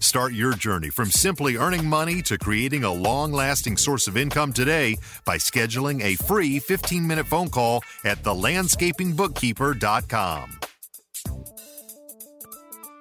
Start 0.00 0.32
your 0.32 0.54
journey 0.54 0.90
from 0.90 1.10
simply 1.10 1.56
earning 1.56 1.84
money 1.86 2.22
to 2.22 2.38
creating 2.38 2.84
a 2.84 2.92
long 2.92 3.32
lasting 3.32 3.76
source 3.76 4.06
of 4.06 4.16
income 4.16 4.52
today 4.52 4.96
by 5.24 5.36
scheduling 5.36 6.00
a 6.02 6.14
free 6.14 6.58
15 6.58 7.06
minute 7.06 7.26
phone 7.26 7.50
call 7.50 7.82
at 8.04 8.22
thelandscapingbookkeeper.com. 8.22 10.60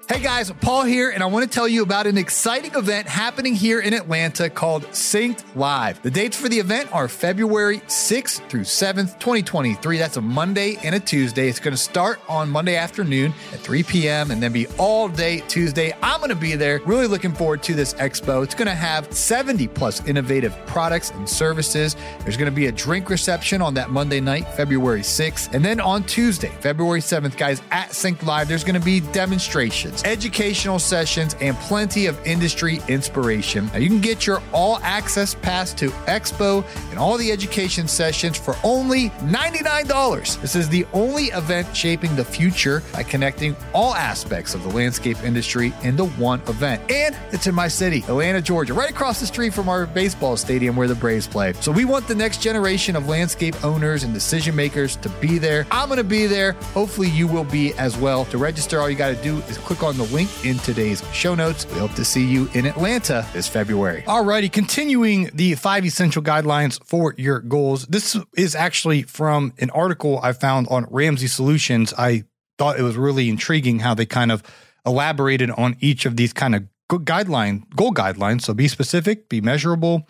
Hey 0.09 0.21
guys, 0.21 0.49
Paul 0.61 0.85
here, 0.85 1.09
and 1.09 1.21
I 1.21 1.25
want 1.25 1.43
to 1.43 1.53
tell 1.53 1.67
you 1.67 1.83
about 1.83 2.07
an 2.07 2.17
exciting 2.17 2.73
event 2.75 3.09
happening 3.09 3.53
here 3.53 3.81
in 3.81 3.93
Atlanta 3.93 4.49
called 4.49 4.83
Synced 4.91 5.43
Live. 5.53 6.01
The 6.01 6.09
dates 6.09 6.37
for 6.37 6.47
the 6.47 6.57
event 6.57 6.93
are 6.93 7.09
February 7.09 7.79
6th 7.79 8.49
through 8.49 8.61
7th, 8.61 9.19
2023. 9.19 9.97
That's 9.97 10.15
a 10.15 10.21
Monday 10.21 10.77
and 10.81 10.95
a 10.95 10.99
Tuesday. 11.01 11.49
It's 11.49 11.59
going 11.59 11.73
to 11.73 11.77
start 11.77 12.21
on 12.29 12.49
Monday 12.49 12.77
afternoon 12.77 13.33
at 13.51 13.59
3 13.59 13.83
p.m. 13.83 14.31
and 14.31 14.41
then 14.41 14.53
be 14.53 14.65
all 14.77 15.09
day 15.09 15.41
Tuesday. 15.49 15.93
I'm 16.01 16.21
going 16.21 16.29
to 16.29 16.35
be 16.35 16.55
there. 16.55 16.79
Really 16.85 17.07
looking 17.07 17.33
forward 17.33 17.61
to 17.63 17.73
this 17.73 17.93
expo. 17.95 18.45
It's 18.45 18.55
going 18.55 18.69
to 18.69 18.75
have 18.75 19.11
70 19.11 19.67
plus 19.67 20.07
innovative 20.07 20.55
products 20.67 21.11
and 21.11 21.27
services. 21.27 21.97
There's 22.21 22.37
going 22.37 22.49
to 22.49 22.55
be 22.55 22.67
a 22.67 22.71
drink 22.71 23.09
reception 23.09 23.61
on 23.61 23.73
that 23.73 23.89
Monday 23.89 24.21
night, 24.21 24.47
February 24.53 25.01
6th. 25.01 25.53
And 25.53 25.65
then 25.65 25.81
on 25.81 26.05
Tuesday, 26.05 26.53
February 26.61 27.01
7th, 27.01 27.35
guys, 27.35 27.61
at 27.71 27.89
Synced 27.89 28.23
Live, 28.23 28.47
there's 28.47 28.63
going 28.63 28.79
to 28.79 28.85
be 28.85 29.01
demonstrations 29.11 29.96
educational 30.05 30.79
sessions, 30.79 31.35
and 31.41 31.55
plenty 31.57 32.05
of 32.05 32.19
industry 32.25 32.79
inspiration. 32.87 33.67
Now, 33.67 33.79
you 33.79 33.87
can 33.87 34.01
get 34.01 34.25
your 34.25 34.41
all 34.53 34.79
access 34.83 35.35
pass 35.35 35.73
to 35.75 35.89
Expo 36.07 36.65
and 36.89 36.99
all 36.99 37.17
the 37.17 37.31
education 37.31 37.87
sessions 37.87 38.37
for 38.37 38.55
only 38.63 39.09
$99. 39.21 40.41
This 40.41 40.55
is 40.55 40.69
the 40.69 40.85
only 40.93 41.25
event 41.25 41.75
shaping 41.75 42.15
the 42.15 42.25
future 42.25 42.83
by 42.93 43.03
connecting 43.03 43.55
all 43.73 43.93
aspects 43.95 44.53
of 44.53 44.63
the 44.63 44.69
landscape 44.69 45.21
industry 45.23 45.73
into 45.83 46.05
one 46.05 46.41
event. 46.47 46.81
And 46.91 47.15
it's 47.31 47.47
in 47.47 47.55
my 47.55 47.67
city, 47.67 47.99
Atlanta, 48.07 48.41
Georgia, 48.41 48.73
right 48.73 48.89
across 48.89 49.19
the 49.19 49.25
street 49.25 49.53
from 49.53 49.69
our 49.69 49.85
baseball 49.85 50.37
stadium 50.37 50.75
where 50.75 50.87
the 50.87 50.95
Braves 50.95 51.27
play. 51.27 51.53
So 51.53 51.71
we 51.71 51.85
want 51.85 52.07
the 52.07 52.15
next 52.15 52.41
generation 52.41 52.95
of 52.95 53.07
landscape 53.07 53.63
owners 53.63 54.03
and 54.03 54.13
decision 54.13 54.55
makers 54.55 54.95
to 54.97 55.09
be 55.09 55.37
there. 55.37 55.65
I'm 55.71 55.87
going 55.87 55.97
to 55.97 56.03
be 56.03 56.25
there. 56.25 56.53
Hopefully, 56.73 57.09
you 57.09 57.27
will 57.27 57.43
be 57.43 57.73
as 57.73 57.97
well. 57.97 58.25
To 58.25 58.37
register, 58.37 58.79
all 58.79 58.89
you 58.89 58.95
got 58.95 59.15
to 59.15 59.23
do 59.23 59.37
is 59.49 59.57
click 59.57 59.83
on 59.87 59.97
the 59.97 60.03
link 60.03 60.29
in 60.45 60.59
today's 60.59 61.01
show 61.13 61.33
notes. 61.33 61.65
We 61.71 61.79
hope 61.79 61.93
to 61.93 62.03
see 62.03 62.25
you 62.25 62.49
in 62.53 62.65
Atlanta 62.65 63.25
this 63.31 63.47
February. 63.47 64.03
Alrighty, 64.05 64.51
continuing 64.51 65.29
the 65.33 65.55
five 65.55 65.85
essential 65.85 66.21
guidelines 66.21 66.83
for 66.83 67.15
your 67.17 67.39
goals. 67.39 67.87
This 67.87 68.17
is 68.35 68.53
actually 68.53 69.03
from 69.03 69.53
an 69.59 69.69
article 69.69 70.19
I 70.21 70.33
found 70.33 70.67
on 70.69 70.87
Ramsey 70.89 71.27
Solutions. 71.27 71.93
I 71.97 72.25
thought 72.57 72.77
it 72.77 72.83
was 72.83 72.97
really 72.97 73.29
intriguing 73.29 73.79
how 73.79 73.93
they 73.93 74.05
kind 74.05 74.29
of 74.29 74.43
elaborated 74.85 75.51
on 75.51 75.77
each 75.79 76.05
of 76.05 76.17
these 76.17 76.33
kind 76.33 76.53
of 76.53 76.63
good 76.89 77.05
guideline 77.05 77.63
goal 77.73 77.93
guidelines. 77.93 78.41
So 78.41 78.53
be 78.53 78.67
specific, 78.67 79.29
be 79.29 79.39
measurable, 79.39 80.05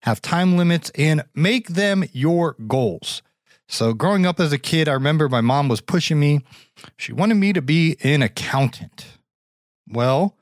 have 0.00 0.20
time 0.20 0.56
limits, 0.56 0.90
and 0.96 1.22
make 1.32 1.68
them 1.68 2.04
your 2.12 2.56
goals. 2.66 3.22
So, 3.72 3.94
growing 3.94 4.26
up 4.26 4.38
as 4.38 4.52
a 4.52 4.58
kid, 4.58 4.86
I 4.86 4.92
remember 4.92 5.30
my 5.30 5.40
mom 5.40 5.66
was 5.68 5.80
pushing 5.80 6.20
me. 6.20 6.44
She 6.98 7.14
wanted 7.14 7.36
me 7.36 7.54
to 7.54 7.62
be 7.62 7.96
an 8.02 8.20
accountant. 8.20 9.06
Well, 9.88 10.36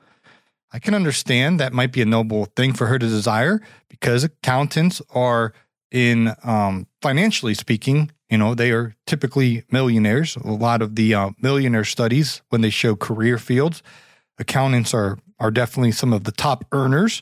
I 0.73 0.79
can 0.79 0.93
understand 0.93 1.57
that 1.57 1.71
might 1.71 1.93
be 1.93 2.01
a 2.01 2.05
noble 2.05 2.43
thing 2.57 2.73
for 2.73 2.87
her 2.87 2.99
to 2.99 3.07
desire 3.07 3.61
because 3.87 4.25
accountants 4.25 5.01
are, 5.15 5.53
in 5.91 6.35
um, 6.43 6.87
financially 7.01 7.53
speaking, 7.53 8.11
you 8.29 8.37
know, 8.37 8.53
they 8.53 8.71
are 8.71 8.97
typically 9.07 9.63
millionaires. 9.71 10.35
A 10.35 10.51
lot 10.51 10.81
of 10.81 10.97
the 10.97 11.13
uh, 11.15 11.29
millionaire 11.41 11.85
studies, 11.85 12.41
when 12.49 12.59
they 12.59 12.69
show 12.69 12.97
career 12.97 13.37
fields, 13.37 13.81
accountants 14.39 14.93
are 14.93 15.19
are 15.39 15.51
definitely 15.51 15.93
some 15.93 16.11
of 16.11 16.25
the 16.25 16.33
top 16.33 16.65
earners, 16.73 17.21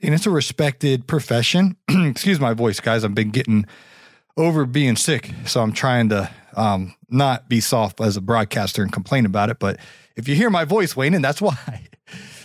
and 0.00 0.14
it's 0.14 0.26
a 0.26 0.30
respected 0.30 1.08
profession. 1.08 1.76
Excuse 1.88 2.38
my 2.38 2.54
voice, 2.54 2.78
guys. 2.78 3.04
I've 3.04 3.16
been 3.16 3.30
getting 3.30 3.66
over 4.40 4.64
being 4.64 4.96
sick, 4.96 5.32
so 5.46 5.62
I'm 5.62 5.72
trying 5.72 6.08
to 6.10 6.30
um, 6.56 6.94
not 7.08 7.48
be 7.48 7.60
soft 7.60 8.00
as 8.00 8.16
a 8.16 8.20
broadcaster 8.20 8.82
and 8.82 8.92
complain 8.92 9.26
about 9.26 9.50
it. 9.50 9.58
But 9.58 9.78
if 10.16 10.28
you 10.28 10.34
hear 10.34 10.50
my 10.50 10.64
voice, 10.64 10.96
Wayne, 10.96 11.14
and 11.14 11.24
that's 11.24 11.40
why. 11.40 11.86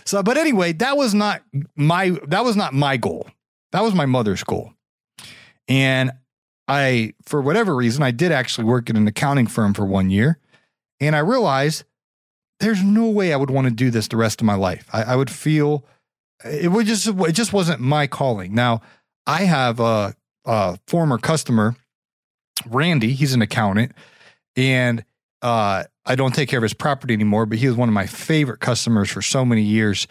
So, 0.05 0.21
but 0.21 0.37
anyway, 0.37 0.73
that 0.73 0.97
was 0.97 1.13
not 1.13 1.41
my 1.75 2.11
that 2.27 2.43
was 2.43 2.55
not 2.55 2.73
my 2.73 2.97
goal. 2.97 3.27
That 3.71 3.81
was 3.81 3.93
my 3.93 4.05
mother's 4.05 4.43
goal, 4.43 4.73
and 5.67 6.11
I, 6.67 7.13
for 7.23 7.41
whatever 7.41 7.75
reason, 7.75 8.03
I 8.03 8.11
did 8.11 8.31
actually 8.31 8.65
work 8.65 8.89
in 8.89 8.95
an 8.95 9.07
accounting 9.07 9.47
firm 9.47 9.73
for 9.73 9.85
one 9.85 10.09
year, 10.09 10.39
and 10.99 11.15
I 11.15 11.19
realized 11.19 11.83
there's 12.59 12.83
no 12.83 13.09
way 13.09 13.33
I 13.33 13.37
would 13.37 13.49
want 13.49 13.67
to 13.67 13.73
do 13.73 13.91
this 13.91 14.07
the 14.07 14.17
rest 14.17 14.41
of 14.41 14.45
my 14.45 14.55
life. 14.55 14.87
I, 14.93 15.03
I 15.03 15.15
would 15.15 15.29
feel 15.29 15.85
it 16.43 16.71
would 16.71 16.85
just 16.85 17.07
it 17.07 17.33
just 17.33 17.53
wasn't 17.53 17.81
my 17.81 18.07
calling. 18.07 18.53
Now, 18.53 18.81
I 19.27 19.43
have 19.43 19.79
a, 19.79 20.15
a 20.45 20.79
former 20.87 21.17
customer, 21.17 21.75
Randy. 22.67 23.13
He's 23.13 23.33
an 23.33 23.41
accountant, 23.41 23.93
and 24.55 25.03
uh, 25.41 25.83
I 26.05 26.15
don't 26.15 26.33
take 26.33 26.49
care 26.49 26.59
of 26.59 26.63
his 26.63 26.73
property 26.73 27.13
anymore. 27.13 27.45
But 27.45 27.57
he 27.59 27.67
was 27.67 27.75
one 27.75 27.89
of 27.89 27.93
my 27.93 28.05
favorite 28.05 28.59
customers 28.59 29.09
for 29.09 29.21
so 29.21 29.45
many 29.45 29.61
years. 29.61 30.07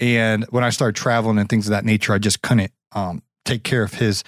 And 0.00 0.44
when 0.50 0.64
I 0.64 0.70
started 0.70 0.96
traveling 0.96 1.38
and 1.38 1.48
things 1.48 1.66
of 1.66 1.70
that 1.70 1.84
nature, 1.84 2.12
I 2.12 2.18
just 2.18 2.42
couldn't 2.42 2.72
um, 2.92 3.22
take 3.44 3.62
care 3.62 3.82
of 3.82 3.94
his 3.94 4.24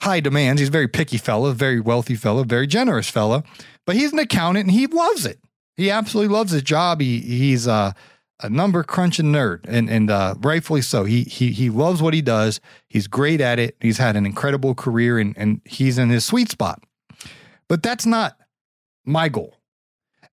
high 0.00 0.20
demands. 0.20 0.60
He's 0.60 0.68
a 0.68 0.72
very 0.72 0.88
picky 0.88 1.18
fellow, 1.18 1.52
very 1.52 1.80
wealthy 1.80 2.16
fellow, 2.16 2.44
very 2.44 2.66
generous 2.66 3.08
fellow. 3.08 3.42
But 3.86 3.96
he's 3.96 4.12
an 4.12 4.18
accountant 4.18 4.66
and 4.66 4.72
he 4.72 4.86
loves 4.86 5.24
it. 5.24 5.38
He 5.76 5.90
absolutely 5.90 6.34
loves 6.34 6.52
his 6.52 6.62
job. 6.62 7.00
He 7.00 7.20
he's 7.20 7.66
a, 7.66 7.94
a 8.42 8.48
number 8.48 8.82
crunching 8.82 9.26
nerd, 9.26 9.60
and 9.68 9.90
and 9.90 10.10
uh, 10.10 10.34
rightfully 10.38 10.80
so. 10.80 11.04
He 11.04 11.22
he 11.24 11.52
he 11.52 11.68
loves 11.70 12.00
what 12.00 12.14
he 12.14 12.22
does. 12.22 12.60
He's 12.88 13.06
great 13.06 13.40
at 13.40 13.58
it. 13.58 13.76
He's 13.80 13.98
had 13.98 14.16
an 14.16 14.24
incredible 14.24 14.74
career, 14.74 15.18
and 15.18 15.36
and 15.36 15.60
he's 15.64 15.98
in 15.98 16.08
his 16.08 16.24
sweet 16.24 16.50
spot. 16.50 16.82
But 17.68 17.82
that's 17.82 18.06
not 18.06 18.36
my 19.04 19.28
goal. 19.28 19.56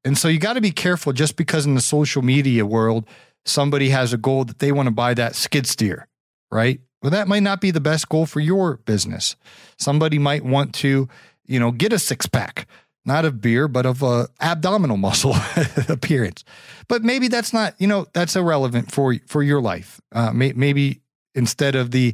And 0.06 0.18
so 0.18 0.28
you 0.28 0.40
got 0.40 0.54
to 0.54 0.62
be 0.62 0.72
careful 0.72 1.14
just 1.14 1.36
because 1.36 1.66
in 1.66 1.76
the 1.76 1.82
social 1.82 2.22
media 2.22 2.66
world 2.66 3.08
somebody 3.46 3.90
has 3.90 4.14
a 4.14 4.18
goal 4.18 4.46
that 4.46 4.60
they 4.60 4.72
want 4.72 4.88
to 4.88 4.92
buy 4.92 5.14
that 5.14 5.36
skid 5.36 5.68
steer, 5.68 6.08
right? 6.52 6.80
Well, 7.02 7.12
that 7.12 7.28
might 7.28 7.44
not 7.44 7.60
be 7.60 7.72
the 7.72 7.82
best 7.82 8.08
goal 8.08 8.26
for 8.26 8.40
your 8.40 8.78
business. 8.78 9.36
Somebody 9.78 10.20
might 10.20 10.46
want 10.46 10.74
to, 10.76 11.10
you 11.46 11.60
know, 11.60 11.72
get 11.72 11.92
a 11.92 12.00
six 12.00 12.26
pack 12.26 12.68
not 13.06 13.26
of 13.26 13.42
beer, 13.42 13.68
but 13.68 13.86
of 13.86 14.04
uh, 14.04 14.28
abdominal 14.40 14.98
muscle 14.98 15.36
appearance. 15.90 16.44
But 16.88 17.04
maybe 17.04 17.28
that's 17.28 17.54
not, 17.54 17.76
you 17.80 17.88
know, 17.88 18.08
that's 18.14 18.36
irrelevant 18.36 18.92
for 18.92 19.16
for 19.28 19.44
your 19.44 19.62
life. 19.62 20.00
Uh, 20.12 20.32
may, 20.32 20.54
maybe 20.54 21.02
instead 21.36 21.76
of 21.76 21.92
the 21.92 22.14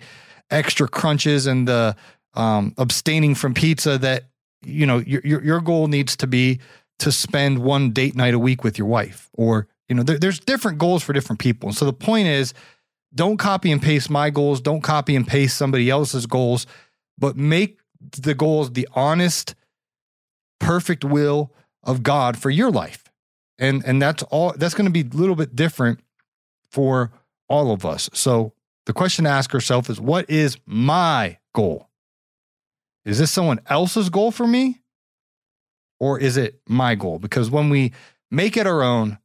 extra 0.50 0.88
crunches 0.88 1.46
and 1.46 1.68
the 1.68 1.96
um, 2.34 2.74
abstaining 2.78 3.36
from 3.36 3.54
pizza, 3.54 3.98
that 4.00 4.26
you 4.64 4.86
know 4.86 5.00
your, 5.00 5.22
your 5.24 5.44
your 5.44 5.62
goal 5.62 5.88
needs 5.88 6.16
to 6.18 6.28
be 6.28 6.60
to 7.00 7.12
spend 7.12 7.60
one 7.60 7.92
date 7.92 8.16
night 8.16 8.34
a 8.34 8.40
week 8.40 8.64
with 8.64 8.78
your 8.78 8.88
wife, 8.88 9.30
or 9.34 9.68
you 9.90 9.96
know, 9.96 10.04
there, 10.04 10.20
there's 10.20 10.40
different 10.40 10.78
goals 10.78 11.04
for 11.04 11.14
different 11.14 11.40
people. 11.40 11.74
So 11.74 11.84
the 11.84 11.94
point 11.94 12.28
is, 12.28 12.54
don't 13.14 13.38
copy 13.38 13.72
and 13.72 13.82
paste 13.82 14.10
my 14.10 14.30
goals. 14.30 14.62
Don't 14.62 14.82
copy 14.82 15.16
and 15.16 15.28
paste 15.28 15.58
somebody 15.58 15.90
else's 15.90 16.28
goals, 16.28 16.68
but 17.18 17.36
make 17.36 17.80
the 18.00 18.36
goals 18.36 18.72
the 18.72 18.88
honest 18.94 19.56
perfect 20.60 21.04
will 21.04 21.52
of 21.84 22.04
God 22.04 22.38
for 22.38 22.52
your 22.52 22.70
life. 22.70 23.06
And 23.58 23.84
and 23.86 24.02
that's 24.02 24.24
all 24.24 24.54
that's 24.56 24.76
going 24.76 24.86
to 24.86 24.92
be 24.92 25.02
a 25.02 25.18
little 25.18 25.36
bit 25.36 25.56
different 25.56 26.02
for 26.70 27.12
all 27.50 27.72
of 27.72 27.86
us. 27.86 28.10
So 28.14 28.54
the 28.86 28.94
question 28.94 29.26
to 29.26 29.32
ask 29.32 29.52
yourself 29.52 29.90
is 29.90 30.00
what 30.00 30.30
is 30.30 30.58
my 30.68 31.40
goal? 31.54 31.89
Is 33.10 33.18
this 33.18 33.32
someone 33.32 33.60
else's 33.66 34.10
goal 34.12 34.30
for 34.30 34.46
me? 34.46 34.82
Or 36.00 36.20
is 36.20 36.38
it 36.38 36.62
my 36.68 36.94
goal? 36.94 37.18
Because 37.18 37.50
when 37.50 37.70
we 37.70 37.92
make 38.30 38.56
it 38.56 38.68
our 38.68 38.84
own, 38.84 39.18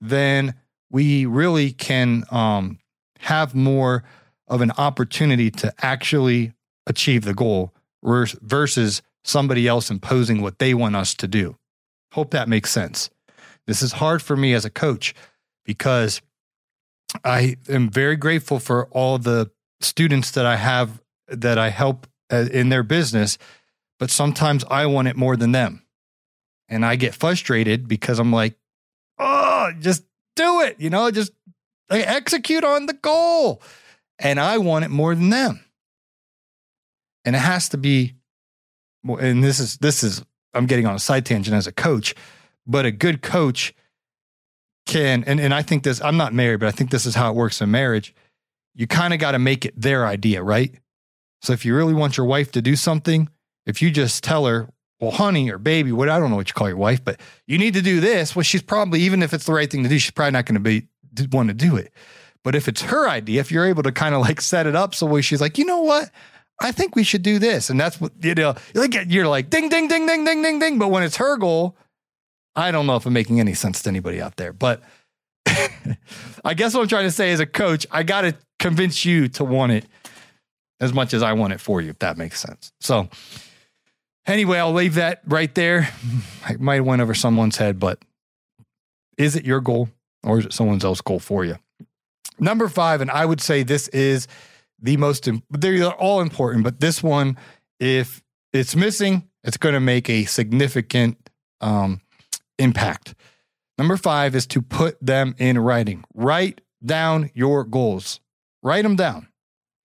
then 0.00 0.54
we 0.90 1.24
really 1.24 1.72
can 1.72 2.24
um, 2.30 2.78
have 3.18 3.54
more 3.54 4.04
of 4.46 4.60
an 4.60 4.72
opportunity 4.72 5.50
to 5.52 5.72
actually 5.80 6.52
achieve 6.86 7.24
the 7.24 7.32
goal 7.32 7.72
versus 8.02 9.00
somebody 9.24 9.66
else 9.66 9.90
imposing 9.90 10.42
what 10.42 10.58
they 10.58 10.74
want 10.74 10.96
us 10.96 11.14
to 11.14 11.26
do. 11.26 11.56
Hope 12.12 12.32
that 12.32 12.48
makes 12.48 12.70
sense. 12.70 13.08
This 13.66 13.80
is 13.80 13.92
hard 13.92 14.20
for 14.20 14.36
me 14.36 14.52
as 14.52 14.66
a 14.66 14.70
coach 14.70 15.14
because 15.64 16.20
I 17.24 17.56
am 17.70 17.88
very 17.88 18.16
grateful 18.16 18.58
for 18.58 18.86
all 18.88 19.16
the 19.18 19.50
students 19.80 20.30
that 20.32 20.44
I 20.44 20.56
have 20.56 21.00
that 21.28 21.56
I 21.56 21.70
help 21.70 22.06
Uh, 22.30 22.46
in 22.52 22.68
their 22.68 22.82
business, 22.82 23.38
but 23.98 24.10
sometimes 24.10 24.64
I 24.70 24.86
want 24.86 25.08
it 25.08 25.16
more 25.16 25.36
than 25.36 25.52
them. 25.52 25.84
And 26.68 26.86
I 26.86 26.94
get 26.94 27.14
frustrated 27.14 27.88
because 27.88 28.20
I'm 28.20 28.32
like, 28.32 28.56
oh, 29.18 29.72
just 29.80 30.04
do 30.36 30.60
it, 30.60 30.76
you 30.78 30.90
know, 30.90 31.10
just 31.10 31.32
execute 31.90 32.62
on 32.62 32.86
the 32.86 32.92
goal. 32.92 33.62
And 34.18 34.38
I 34.38 34.58
want 34.58 34.84
it 34.84 34.90
more 34.90 35.14
than 35.14 35.30
them. 35.30 35.64
And 37.24 37.34
it 37.34 37.40
has 37.40 37.68
to 37.70 37.78
be 37.78 38.14
and 39.04 39.42
this 39.42 39.58
is 39.58 39.78
this 39.78 40.02
is 40.02 40.24
I'm 40.54 40.66
getting 40.66 40.86
on 40.86 40.94
a 40.94 40.98
side 40.98 41.26
tangent 41.26 41.56
as 41.56 41.66
a 41.66 41.72
coach, 41.72 42.14
but 42.66 42.84
a 42.86 42.90
good 42.90 43.22
coach 43.22 43.74
can 44.86 45.24
and 45.24 45.40
and 45.40 45.52
I 45.52 45.62
think 45.62 45.82
this 45.82 46.00
I'm 46.00 46.16
not 46.16 46.32
married, 46.32 46.60
but 46.60 46.68
I 46.68 46.72
think 46.72 46.90
this 46.90 47.06
is 47.06 47.14
how 47.14 47.30
it 47.30 47.36
works 47.36 47.60
in 47.60 47.70
marriage. 47.70 48.14
You 48.74 48.86
kind 48.86 49.12
of 49.12 49.20
got 49.20 49.32
to 49.32 49.38
make 49.38 49.64
it 49.64 49.74
their 49.80 50.06
idea, 50.06 50.42
right? 50.42 50.74
So 51.42 51.52
if 51.52 51.64
you 51.64 51.74
really 51.74 51.94
want 51.94 52.16
your 52.16 52.26
wife 52.26 52.52
to 52.52 52.62
do 52.62 52.76
something, 52.76 53.28
if 53.66 53.80
you 53.80 53.90
just 53.90 54.22
tell 54.22 54.46
her, 54.46 54.68
well, 55.00 55.10
honey 55.10 55.50
or 55.50 55.58
baby, 55.58 55.92
what 55.92 56.08
I 56.08 56.18
don't 56.18 56.30
know 56.30 56.36
what 56.36 56.48
you 56.48 56.54
call 56.54 56.68
your 56.68 56.76
wife, 56.76 57.02
but 57.02 57.18
you 57.46 57.56
need 57.56 57.74
to 57.74 57.82
do 57.82 58.00
this. 58.00 58.36
Well, 58.36 58.42
she's 58.42 58.62
probably 58.62 59.00
even 59.00 59.22
if 59.22 59.32
it's 59.32 59.46
the 59.46 59.52
right 59.52 59.70
thing 59.70 59.82
to 59.82 59.88
do, 59.88 59.98
she's 59.98 60.10
probably 60.10 60.32
not 60.32 60.46
going 60.46 60.54
to 60.54 60.60
be 60.60 60.86
want 61.32 61.48
to 61.48 61.54
do 61.54 61.76
it. 61.76 61.92
But 62.44 62.54
if 62.54 62.68
it's 62.68 62.82
her 62.82 63.08
idea, 63.08 63.40
if 63.40 63.50
you're 63.50 63.66
able 63.66 63.82
to 63.82 63.92
kind 63.92 64.14
of 64.14 64.20
like 64.20 64.40
set 64.40 64.66
it 64.66 64.76
up 64.76 64.94
so 64.94 65.20
she's 65.20 65.40
like, 65.40 65.58
you 65.58 65.64
know 65.64 65.80
what, 65.80 66.10
I 66.60 66.72
think 66.72 66.94
we 66.94 67.02
should 67.02 67.22
do 67.22 67.38
this. 67.38 67.70
And 67.70 67.80
that's 67.80 68.00
what, 68.00 68.12
you 68.22 68.34
know, 68.34 68.54
you're 68.74 69.28
like 69.28 69.50
ding, 69.50 69.68
ding, 69.68 69.88
ding, 69.88 70.06
ding, 70.06 70.24
ding, 70.24 70.42
ding, 70.42 70.58
ding. 70.58 70.78
But 70.78 70.88
when 70.88 71.02
it's 71.02 71.16
her 71.16 71.36
goal, 71.36 71.76
I 72.54 72.70
don't 72.70 72.86
know 72.86 72.96
if 72.96 73.06
I'm 73.06 73.12
making 73.12 73.40
any 73.40 73.54
sense 73.54 73.82
to 73.82 73.90
anybody 73.90 74.20
out 74.20 74.36
there. 74.36 74.52
But 74.52 74.82
I 76.44 76.54
guess 76.54 76.74
what 76.74 76.82
I'm 76.82 76.88
trying 76.88 77.04
to 77.06 77.10
say 77.10 77.32
as 77.32 77.40
a 77.40 77.46
coach, 77.46 77.86
I 77.90 78.02
got 78.02 78.22
to 78.22 78.36
convince 78.58 79.04
you 79.04 79.28
to 79.28 79.44
want 79.44 79.72
it 79.72 79.86
as 80.80 80.92
much 80.92 81.14
as 81.14 81.22
I 81.22 81.32
want 81.34 81.52
it 81.52 81.60
for 81.60 81.80
you, 81.80 81.90
if 81.90 81.98
that 81.98 82.16
makes 82.16 82.40
sense. 82.40 82.72
So, 82.80 83.08
anyway, 84.26 84.58
I'll 84.58 84.72
leave 84.72 84.94
that 84.94 85.20
right 85.26 85.54
there. 85.54 85.88
I 86.44 86.56
might 86.58 86.76
have 86.76 86.86
went 86.86 87.02
over 87.02 87.14
someone's 87.14 87.56
head, 87.56 87.78
but 87.78 88.02
is 89.18 89.36
it 89.36 89.44
your 89.44 89.60
goal 89.60 89.90
or 90.24 90.38
is 90.38 90.46
it 90.46 90.52
someone 90.52 90.80
else's 90.82 91.02
goal 91.02 91.18
for 91.18 91.44
you? 91.44 91.58
Number 92.38 92.68
five, 92.68 93.02
and 93.02 93.10
I 93.10 93.26
would 93.26 93.40
say 93.40 93.62
this 93.62 93.88
is 93.88 94.26
the 94.80 94.96
most, 94.96 95.28
they're 95.50 95.92
all 95.92 96.22
important, 96.22 96.64
but 96.64 96.80
this 96.80 97.02
one, 97.02 97.36
if 97.78 98.22
it's 98.52 98.74
missing, 98.74 99.28
it's 99.44 99.58
going 99.58 99.74
to 99.74 99.80
make 99.80 100.08
a 100.08 100.24
significant 100.24 101.30
um, 101.60 102.00
impact. 102.58 103.14
Number 103.76 103.96
five 103.96 104.34
is 104.34 104.46
to 104.48 104.62
put 104.62 104.98
them 105.04 105.34
in 105.38 105.58
writing. 105.58 106.04
Write 106.14 106.62
down 106.84 107.30
your 107.34 107.64
goals, 107.64 108.20
write 108.62 108.82
them 108.82 108.96
down. 108.96 109.28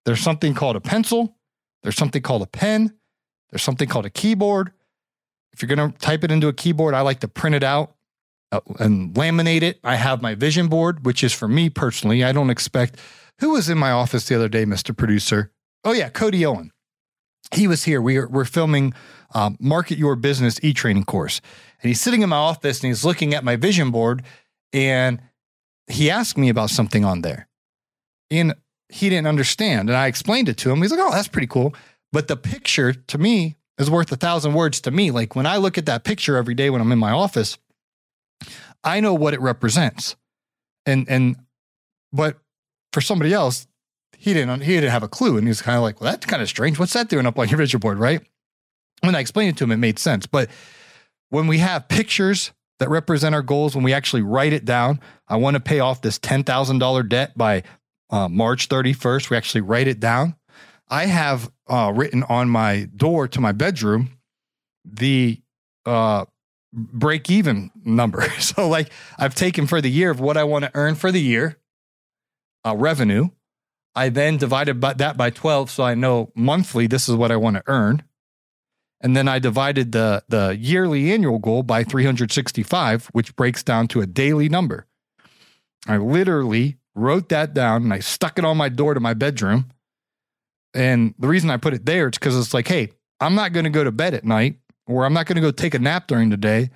There's 0.06 0.22
something 0.22 0.54
called 0.54 0.76
a 0.76 0.82
pencil, 0.82 1.36
there's 1.84 1.98
something 1.98 2.22
called 2.22 2.42
a 2.42 2.48
pen, 2.48 2.94
there's 3.52 3.64
something 3.64 3.88
called 3.88 4.06
a 4.06 4.10
keyboard. 4.10 4.72
If 5.52 5.62
you're 5.62 5.74
going 5.74 5.92
to 5.92 5.98
type 5.98 6.24
it 6.24 6.32
into 6.32 6.48
a 6.48 6.54
keyboard, 6.54 6.94
I 6.94 7.02
like 7.02 7.22
to 7.22 7.28
print 7.28 7.56
it 7.56 7.64
out 7.64 7.96
uh, 8.52 8.60
and 8.80 9.14
laminate 9.14 9.62
it. 9.62 9.80
I 9.84 9.96
have 9.96 10.22
my 10.22 10.36
vision 10.36 10.68
board, 10.68 11.06
which 11.06 11.24
is 11.24 11.32
for 11.32 11.48
me 11.48 11.70
personally. 11.70 12.24
I 12.24 12.34
don't 12.34 12.50
expect 12.50 13.00
who 13.40 13.52
was 13.52 13.70
in 13.70 13.78
my 13.78 13.92
office 13.92 14.28
the 14.28 14.36
other 14.36 14.50
day, 14.50 14.66
Mr. 14.66 14.96
Producer? 14.96 15.52
Oh, 15.84 15.92
yeah, 15.92 16.10
Cody 16.10 16.46
Owen. 16.46 16.72
He 17.54 17.68
was 17.68 17.84
here. 17.84 18.02
We 18.02 18.18
are, 18.18 18.28
we're 18.28 18.46
filming 18.46 18.94
um, 19.34 19.58
Market 19.60 19.98
Your 19.98 20.16
Business 20.16 20.60
e 20.64 20.74
training 20.74 21.06
course. 21.06 21.42
And 21.82 21.90
he's 21.90 22.02
sitting 22.02 22.22
in 22.22 22.30
my 22.30 22.38
office 22.38 22.82
and 22.82 22.88
he's 22.88 23.06
looking 23.06 23.34
at 23.34 23.44
my 23.44 23.56
vision 23.56 23.92
board 23.92 24.24
and 24.74 25.22
he 25.88 26.10
asked 26.10 26.38
me 26.38 26.50
about 26.50 26.70
something 26.70 27.06
on 27.06 27.22
there. 27.22 27.48
And 28.32 28.56
he 28.90 29.10
didn't 29.10 29.28
understand. 29.28 29.90
And 29.90 29.98
I 29.98 30.08
explained 30.08 30.50
it 30.50 30.58
to 30.58 30.72
him. 30.72 30.82
He's 30.82 30.92
like, 30.92 31.00
oh, 31.02 31.12
that's 31.12 31.28
pretty 31.28 31.48
cool. 31.48 31.74
But 32.12 32.28
the 32.28 32.38
picture 32.38 32.94
to 32.94 33.18
me 33.18 33.58
is 33.78 33.90
worth 33.90 34.12
a 34.12 34.16
thousand 34.16 34.54
words 34.54 34.82
to 34.82 34.92
me. 34.92 35.12
Like 35.12 35.36
when 35.36 35.46
I 35.46 35.58
look 35.58 35.78
at 35.78 35.86
that 35.88 36.04
picture 36.04 36.38
every 36.38 36.54
day 36.54 36.70
when 36.70 36.82
I'm 36.82 36.92
in 36.92 37.00
my 37.00 37.12
office, 37.12 37.58
I 38.84 39.00
know 39.00 39.14
what 39.14 39.34
it 39.34 39.42
represents. 39.42 40.16
And, 40.86 41.10
and, 41.10 41.36
but 42.14 42.38
for 42.94 43.02
somebody 43.02 43.34
else, 43.34 43.68
he 44.18 44.34
didn't, 44.34 44.62
he 44.62 44.76
didn't 44.76 44.92
have 44.92 45.04
a 45.04 45.08
clue. 45.08 45.38
And 45.38 45.48
he's 45.48 45.62
kind 45.62 45.76
of 45.76 45.84
like, 45.84 46.00
well, 46.00 46.12
that's 46.12 46.26
kind 46.26 46.42
of 46.42 46.48
strange. 46.48 46.80
What's 46.80 46.94
that 46.94 47.10
doing 47.10 47.26
up 47.26 47.38
on 47.38 47.50
your 47.50 47.58
vision 47.58 47.80
board? 47.80 48.00
Right. 48.00 48.22
When 49.02 49.16
I 49.16 49.20
explained 49.20 49.50
it 49.50 49.58
to 49.58 49.66
him, 49.66 49.72
it 49.72 49.78
made 49.78 50.00
sense. 50.00 50.26
But 50.26 50.50
when 51.30 51.48
we 51.48 51.58
have 51.58 51.88
pictures 51.88 52.52
that 52.80 52.90
represent 52.90 53.36
our 53.36 53.42
goals, 53.42 53.76
when 53.76 53.84
we 53.84 53.94
actually 53.94 54.22
write 54.22 54.54
it 54.54 54.64
down, 54.64 55.00
I 55.28 55.38
want 55.38 55.56
to 55.56 55.60
pay 55.60 55.80
off 55.80 56.02
this 56.02 56.20
$10,000 56.20 57.10
debt 57.10 57.38
by 57.38 57.64
uh, 58.10 58.28
March 58.30 58.70
31st. 58.70 59.30
We 59.30 59.38
actually 59.38 59.62
write 59.62 59.88
it 59.88 60.00
down. 60.00 60.36
I 60.88 61.06
have 61.06 61.52
uh, 61.68 61.92
written 61.96 62.24
on 62.24 62.50
my 62.50 62.88
door 62.96 63.28
to 63.30 63.42
my 63.42 63.52
bedroom 63.52 64.18
the 64.86 65.42
uh, 65.86 66.26
break 66.72 67.30
even 67.30 67.72
number. 67.84 68.30
so, 68.40 68.68
like, 68.68 68.92
I've 69.18 69.36
taken 69.36 69.68
for 69.68 69.82
the 69.82 69.90
year 69.90 70.12
of 70.12 70.20
what 70.20 70.38
I 70.38 70.44
want 70.44 70.66
to 70.66 70.72
earn 70.74 70.96
for 70.96 71.12
the 71.12 71.22
year, 71.22 71.58
uh, 72.66 72.76
revenue. 72.76 73.30
I 73.96 74.10
then 74.10 74.38
divided 74.38 74.80
by 74.80 74.94
that 74.94 75.16
by 75.16 75.30
12. 75.30 75.72
So 75.72 75.84
I 75.84 75.96
know 75.96 76.32
monthly, 76.36 76.86
this 76.86 77.08
is 77.08 77.16
what 77.16 77.32
I 77.32 77.38
want 77.38 77.56
to 77.56 77.64
earn. 77.68 78.04
And 79.02 79.16
then 79.16 79.28
I 79.28 79.40
divided 79.40 79.92
the, 79.92 80.24
the 80.28 80.58
yearly 80.60 81.14
annual 81.14 81.40
goal 81.40 81.64
by 81.64 81.84
365, 81.84 83.08
which 83.08 83.36
breaks 83.36 83.64
down 83.64 83.88
to 83.90 84.02
a 84.02 84.06
daily 84.06 84.50
number. 84.50 84.88
I 85.88 85.98
literally 85.98 86.78
wrote 86.96 87.30
that 87.30 87.54
down 87.54 87.84
and 87.84 87.94
I 87.94 88.00
stuck 88.00 88.40
it 88.40 88.46
on 88.46 88.58
my 88.58 88.70
door 88.70 88.94
to 88.94 89.00
my 89.00 89.14
bedroom. 89.14 89.70
And 90.74 91.14
the 91.20 91.28
reason 91.28 91.50
I 91.50 91.58
put 91.58 91.74
it 91.74 91.86
there 91.86 92.08
is 92.08 92.12
because 92.12 92.38
it's 92.38 92.54
like, 92.54 92.68
hey, 92.68 92.90
I'm 93.20 93.36
not 93.36 93.54
going 93.54 93.66
to 93.66 93.70
go 93.70 93.84
to 93.84 93.92
bed 93.92 94.14
at 94.14 94.26
night 94.26 94.58
or 94.88 95.06
I'm 95.06 95.14
not 95.14 95.26
going 95.26 95.36
to 95.36 95.42
go 95.42 95.52
take 95.52 95.74
a 95.74 95.80
nap 95.80 96.08
during 96.08 96.30
the 96.30 96.38
day 96.38 96.70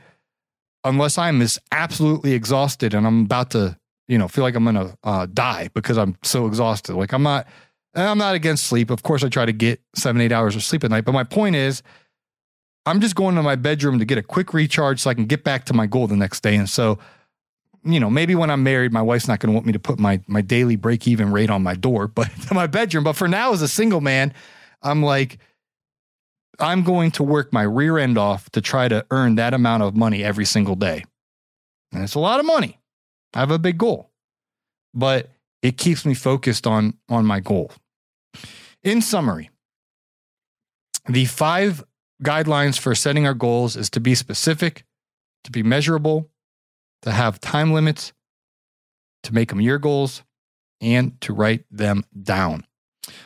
unless 0.83 1.17
I'm 1.17 1.41
as 1.41 1.59
absolutely 1.71 2.33
exhausted 2.33 2.93
and 2.93 3.05
I'm 3.05 3.23
about 3.23 3.51
to, 3.51 3.77
you 4.07 4.17
know, 4.17 4.27
feel 4.27 4.43
like 4.43 4.55
I'm 4.55 4.63
going 4.63 4.75
to 4.75 4.97
uh, 5.03 5.27
die 5.33 5.69
because 5.73 5.97
I'm 5.97 6.17
so 6.23 6.47
exhausted. 6.47 6.95
Like 6.95 7.13
I'm 7.13 7.23
not, 7.23 7.47
and 7.93 8.07
I'm 8.07 8.17
not 8.17 8.35
against 8.35 8.67
sleep. 8.67 8.89
Of 8.89 9.03
course, 9.03 9.23
I 9.23 9.29
try 9.29 9.45
to 9.45 9.51
get 9.51 9.81
seven, 9.95 10.21
eight 10.21 10.31
hours 10.31 10.55
of 10.55 10.63
sleep 10.63 10.83
at 10.83 10.91
night. 10.91 11.05
But 11.05 11.13
my 11.13 11.23
point 11.23 11.55
is, 11.55 11.81
I'm 12.85 13.01
just 13.01 13.15
going 13.15 13.35
to 13.35 13.43
my 13.43 13.55
bedroom 13.55 13.99
to 13.99 14.05
get 14.05 14.17
a 14.17 14.23
quick 14.23 14.53
recharge 14.53 14.99
so 14.99 15.09
I 15.09 15.13
can 15.13 15.25
get 15.25 15.43
back 15.43 15.65
to 15.65 15.73
my 15.73 15.85
goal 15.85 16.07
the 16.07 16.15
next 16.15 16.41
day. 16.41 16.55
And 16.55 16.69
so 16.69 16.97
you 17.83 17.99
know, 17.99 18.09
maybe 18.09 18.35
when 18.35 18.49
I'm 18.49 18.63
married, 18.63 18.91
my 18.91 19.01
wife's 19.01 19.27
not 19.27 19.39
going 19.39 19.51
to 19.51 19.53
want 19.53 19.65
me 19.65 19.73
to 19.73 19.79
put 19.79 19.99
my 19.99 20.21
my 20.27 20.41
daily 20.41 20.75
break 20.75 21.07
even 21.07 21.31
rate 21.31 21.49
on 21.49 21.63
my 21.63 21.75
door, 21.75 22.07
but 22.15 22.29
my 22.51 22.67
bedroom. 22.67 23.03
But 23.03 23.13
for 23.13 23.27
now, 23.27 23.53
as 23.53 23.61
a 23.61 23.67
single 23.67 24.01
man, 24.01 24.33
I'm 24.81 25.03
like, 25.03 25.39
I'm 26.59 26.83
going 26.83 27.11
to 27.11 27.23
work 27.23 27.53
my 27.53 27.63
rear 27.63 27.97
end 27.97 28.17
off 28.17 28.49
to 28.51 28.61
try 28.61 28.87
to 28.87 29.05
earn 29.11 29.35
that 29.35 29.53
amount 29.53 29.83
of 29.83 29.95
money 29.95 30.23
every 30.23 30.45
single 30.45 30.75
day, 30.75 31.05
and 31.91 32.03
it's 32.03 32.15
a 32.15 32.19
lot 32.19 32.39
of 32.39 32.45
money. 32.45 32.79
I 33.33 33.39
have 33.39 33.51
a 33.51 33.59
big 33.59 33.77
goal, 33.77 34.09
but 34.93 35.29
it 35.61 35.77
keeps 35.77 36.05
me 36.05 36.13
focused 36.13 36.67
on 36.67 36.95
on 37.07 37.25
my 37.25 37.39
goal. 37.39 37.71
In 38.83 39.01
summary, 39.01 39.49
the 41.07 41.25
five 41.25 41.83
guidelines 42.23 42.77
for 42.77 42.95
setting 42.95 43.25
our 43.25 43.33
goals 43.33 43.75
is 43.75 43.89
to 43.91 43.99
be 43.99 44.15
specific, 44.15 44.83
to 45.43 45.51
be 45.51 45.63
measurable, 45.63 46.29
to 47.03 47.11
have 47.11 47.39
time 47.39 47.73
limits, 47.73 48.13
to 49.23 49.33
make 49.33 49.49
them 49.49 49.61
your 49.61 49.79
goals, 49.79 50.23
and 50.81 51.19
to 51.21 51.33
write 51.33 51.65
them 51.71 52.03
down. 52.21 52.65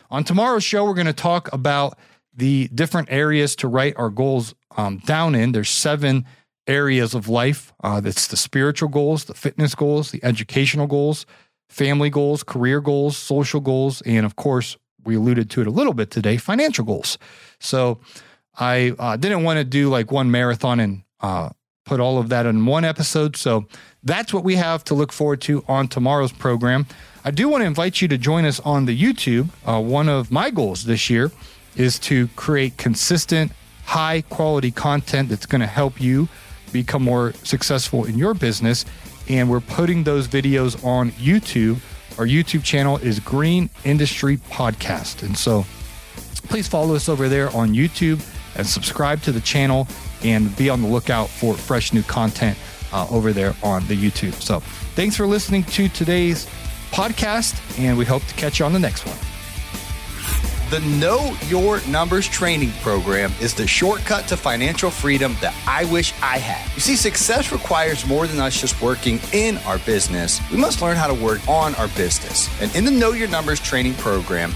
On 0.09 0.23
tomorrow's 0.23 0.63
show, 0.63 0.85
we're 0.85 0.93
going 0.93 1.07
to 1.07 1.13
talk 1.13 1.51
about 1.53 1.97
the 2.35 2.67
different 2.73 3.09
areas 3.11 3.55
to 3.57 3.67
write 3.67 3.95
our 3.97 4.09
goals 4.09 4.55
um, 4.75 4.97
down 4.99 5.35
in. 5.35 5.51
There's 5.51 5.69
seven 5.69 6.25
areas 6.67 7.13
of 7.13 7.27
life. 7.27 7.73
Uh, 7.83 7.99
that's 7.99 8.27
the 8.27 8.37
spiritual 8.37 8.89
goals, 8.89 9.25
the 9.25 9.33
fitness 9.33 9.75
goals, 9.75 10.11
the 10.11 10.23
educational 10.23 10.87
goals, 10.87 11.25
family 11.69 12.09
goals, 12.09 12.43
career 12.43 12.81
goals, 12.81 13.17
social 13.17 13.59
goals, 13.59 14.01
and 14.01 14.25
of 14.25 14.35
course, 14.35 14.77
we 15.03 15.15
alluded 15.15 15.49
to 15.49 15.61
it 15.61 15.67
a 15.67 15.71
little 15.71 15.93
bit 15.93 16.11
today, 16.11 16.37
financial 16.37 16.85
goals. 16.85 17.17
So 17.59 17.99
I 18.55 18.93
uh, 18.97 19.17
didn't 19.17 19.43
want 19.43 19.57
to 19.57 19.63
do 19.65 19.89
like 19.89 20.11
one 20.11 20.31
marathon 20.31 20.79
and 20.79 21.03
uh, 21.19 21.49
put 21.85 21.99
all 21.99 22.17
of 22.17 22.29
that 22.29 22.45
in 22.45 22.65
one 22.65 22.85
episode. 22.85 23.35
So 23.35 23.65
that's 24.03 24.33
what 24.33 24.43
we 24.43 24.55
have 24.55 24.83
to 24.85 24.93
look 24.93 25.11
forward 25.11 25.41
to 25.41 25.63
on 25.67 25.87
tomorrow's 25.87 26.31
program. 26.31 26.85
I 27.25 27.31
do 27.31 27.47
want 27.49 27.61
to 27.61 27.65
invite 27.65 28.01
you 28.01 28.07
to 28.09 28.17
join 28.17 28.45
us 28.45 28.59
on 28.61 28.85
the 28.85 28.97
YouTube. 28.99 29.49
Uh, 29.65 29.81
one 29.81 30.09
of 30.09 30.31
my 30.31 30.49
goals 30.49 30.85
this 30.85 31.09
year 31.09 31.31
is 31.75 31.99
to 31.99 32.27
create 32.29 32.77
consistent, 32.77 33.51
high 33.85 34.21
quality 34.21 34.71
content 34.71 35.29
that's 35.29 35.45
going 35.45 35.61
to 35.61 35.67
help 35.67 36.01
you 36.01 36.27
become 36.71 37.03
more 37.03 37.33
successful 37.43 38.05
in 38.05 38.17
your 38.17 38.33
business. 38.33 38.85
And 39.29 39.49
we're 39.49 39.61
putting 39.61 40.03
those 40.03 40.27
videos 40.27 40.83
on 40.85 41.11
YouTube. 41.11 41.79
Our 42.17 42.25
YouTube 42.25 42.63
channel 42.63 42.97
is 42.97 43.19
Green 43.19 43.69
Industry 43.85 44.37
Podcast. 44.37 45.23
And 45.23 45.37
so 45.37 45.65
please 46.47 46.67
follow 46.67 46.95
us 46.95 47.07
over 47.07 47.29
there 47.29 47.49
on 47.55 47.73
YouTube 47.73 48.21
and 48.57 48.67
subscribe 48.67 49.21
to 49.23 49.31
the 49.31 49.41
channel 49.41 49.87
and 50.23 50.55
be 50.55 50.69
on 50.69 50.81
the 50.81 50.87
lookout 50.87 51.29
for 51.29 51.53
fresh 51.53 51.93
new 51.93 52.03
content 52.03 52.57
uh, 52.91 53.07
over 53.09 53.33
there 53.33 53.55
on 53.63 53.85
the 53.87 53.95
YouTube. 53.95 54.33
So 54.33 54.59
thanks 54.95 55.15
for 55.15 55.27
listening 55.27 55.63
to 55.65 55.89
today's 55.89 56.47
podcast, 56.91 57.59
and 57.79 57.97
we 57.97 58.05
hope 58.05 58.23
to 58.25 58.33
catch 58.35 58.59
you 58.59 58.65
on 58.65 58.73
the 58.73 58.79
next 58.79 59.05
one. 59.05 59.17
The 60.69 60.79
Know 60.79 61.37
Your 61.49 61.85
Numbers 61.85 62.27
training 62.27 62.71
program 62.81 63.31
is 63.39 63.53
the 63.53 63.67
shortcut 63.67 64.27
to 64.29 64.37
financial 64.37 64.89
freedom 64.89 65.35
that 65.39 65.53
I 65.67 65.85
wish 65.85 66.13
I 66.13 66.39
had. 66.39 66.73
You 66.73 66.81
see, 66.81 66.95
success 66.95 67.51
requires 67.51 68.07
more 68.07 68.25
than 68.25 68.39
us 68.39 68.59
just 68.59 68.81
working 68.81 69.19
in 69.33 69.57
our 69.59 69.77
business. 69.79 70.41
We 70.49 70.57
must 70.57 70.81
learn 70.81 70.95
how 70.95 71.05
to 71.05 71.13
work 71.13 71.47
on 71.47 71.75
our 71.75 71.89
business. 71.89 72.49
And 72.59 72.75
in 72.75 72.85
the 72.85 72.91
Know 72.91 73.11
Your 73.11 73.27
Numbers 73.27 73.59
training 73.59 73.93
program, 73.95 74.55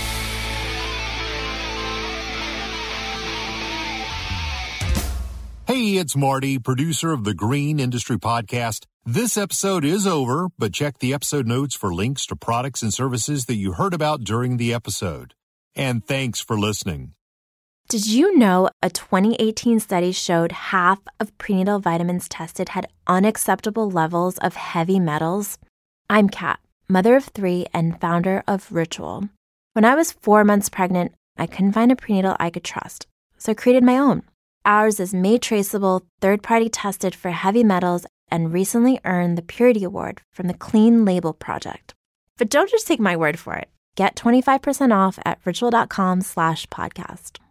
Hey, 5.71 5.95
it's 5.95 6.17
Marty, 6.17 6.59
producer 6.59 7.13
of 7.13 7.23
the 7.23 7.33
Green 7.33 7.79
Industry 7.79 8.17
Podcast. 8.17 8.87
This 9.05 9.37
episode 9.37 9.85
is 9.85 10.05
over, 10.05 10.49
but 10.59 10.73
check 10.73 10.99
the 10.99 11.13
episode 11.13 11.47
notes 11.47 11.75
for 11.75 11.93
links 11.93 12.25
to 12.25 12.35
products 12.35 12.81
and 12.81 12.93
services 12.93 13.45
that 13.45 13.55
you 13.55 13.71
heard 13.71 13.93
about 13.93 14.25
during 14.25 14.57
the 14.57 14.73
episode. 14.73 15.33
And 15.73 16.05
thanks 16.05 16.41
for 16.41 16.59
listening. 16.59 17.13
Did 17.87 18.05
you 18.05 18.37
know 18.37 18.69
a 18.83 18.89
2018 18.89 19.79
study 19.79 20.11
showed 20.11 20.51
half 20.51 20.99
of 21.21 21.37
prenatal 21.37 21.79
vitamins 21.79 22.27
tested 22.27 22.67
had 22.67 22.89
unacceptable 23.07 23.89
levels 23.89 24.37
of 24.39 24.55
heavy 24.55 24.99
metals? 24.99 25.57
I'm 26.09 26.27
Kat, 26.27 26.59
mother 26.89 27.15
of 27.15 27.23
three 27.23 27.65
and 27.73 27.97
founder 28.01 28.43
of 28.45 28.73
Ritual. 28.73 29.29
When 29.71 29.85
I 29.85 29.95
was 29.95 30.11
four 30.11 30.43
months 30.43 30.67
pregnant, 30.67 31.13
I 31.37 31.47
couldn't 31.47 31.71
find 31.71 31.93
a 31.93 31.95
prenatal 31.95 32.35
I 32.41 32.49
could 32.49 32.65
trust, 32.65 33.07
so 33.37 33.53
I 33.53 33.55
created 33.55 33.85
my 33.85 33.97
own. 33.97 34.23
Ours 34.65 34.99
is 34.99 35.13
made 35.13 35.41
traceable, 35.41 36.03
third 36.19 36.43
party 36.43 36.69
tested 36.69 37.15
for 37.15 37.31
heavy 37.31 37.63
metals, 37.63 38.05
and 38.29 38.53
recently 38.53 38.99
earned 39.05 39.37
the 39.37 39.41
Purity 39.41 39.83
Award 39.83 40.21
from 40.31 40.47
the 40.47 40.53
Clean 40.53 41.03
Label 41.03 41.33
Project. 41.33 41.93
But 42.37 42.49
don't 42.49 42.69
just 42.69 42.87
take 42.87 42.99
my 42.99 43.17
word 43.17 43.39
for 43.39 43.55
it. 43.55 43.69
Get 43.95 44.15
25% 44.15 44.95
off 44.95 45.19
at 45.25 45.39
ritual.com 45.43 46.21
slash 46.21 46.65
podcast. 46.67 47.41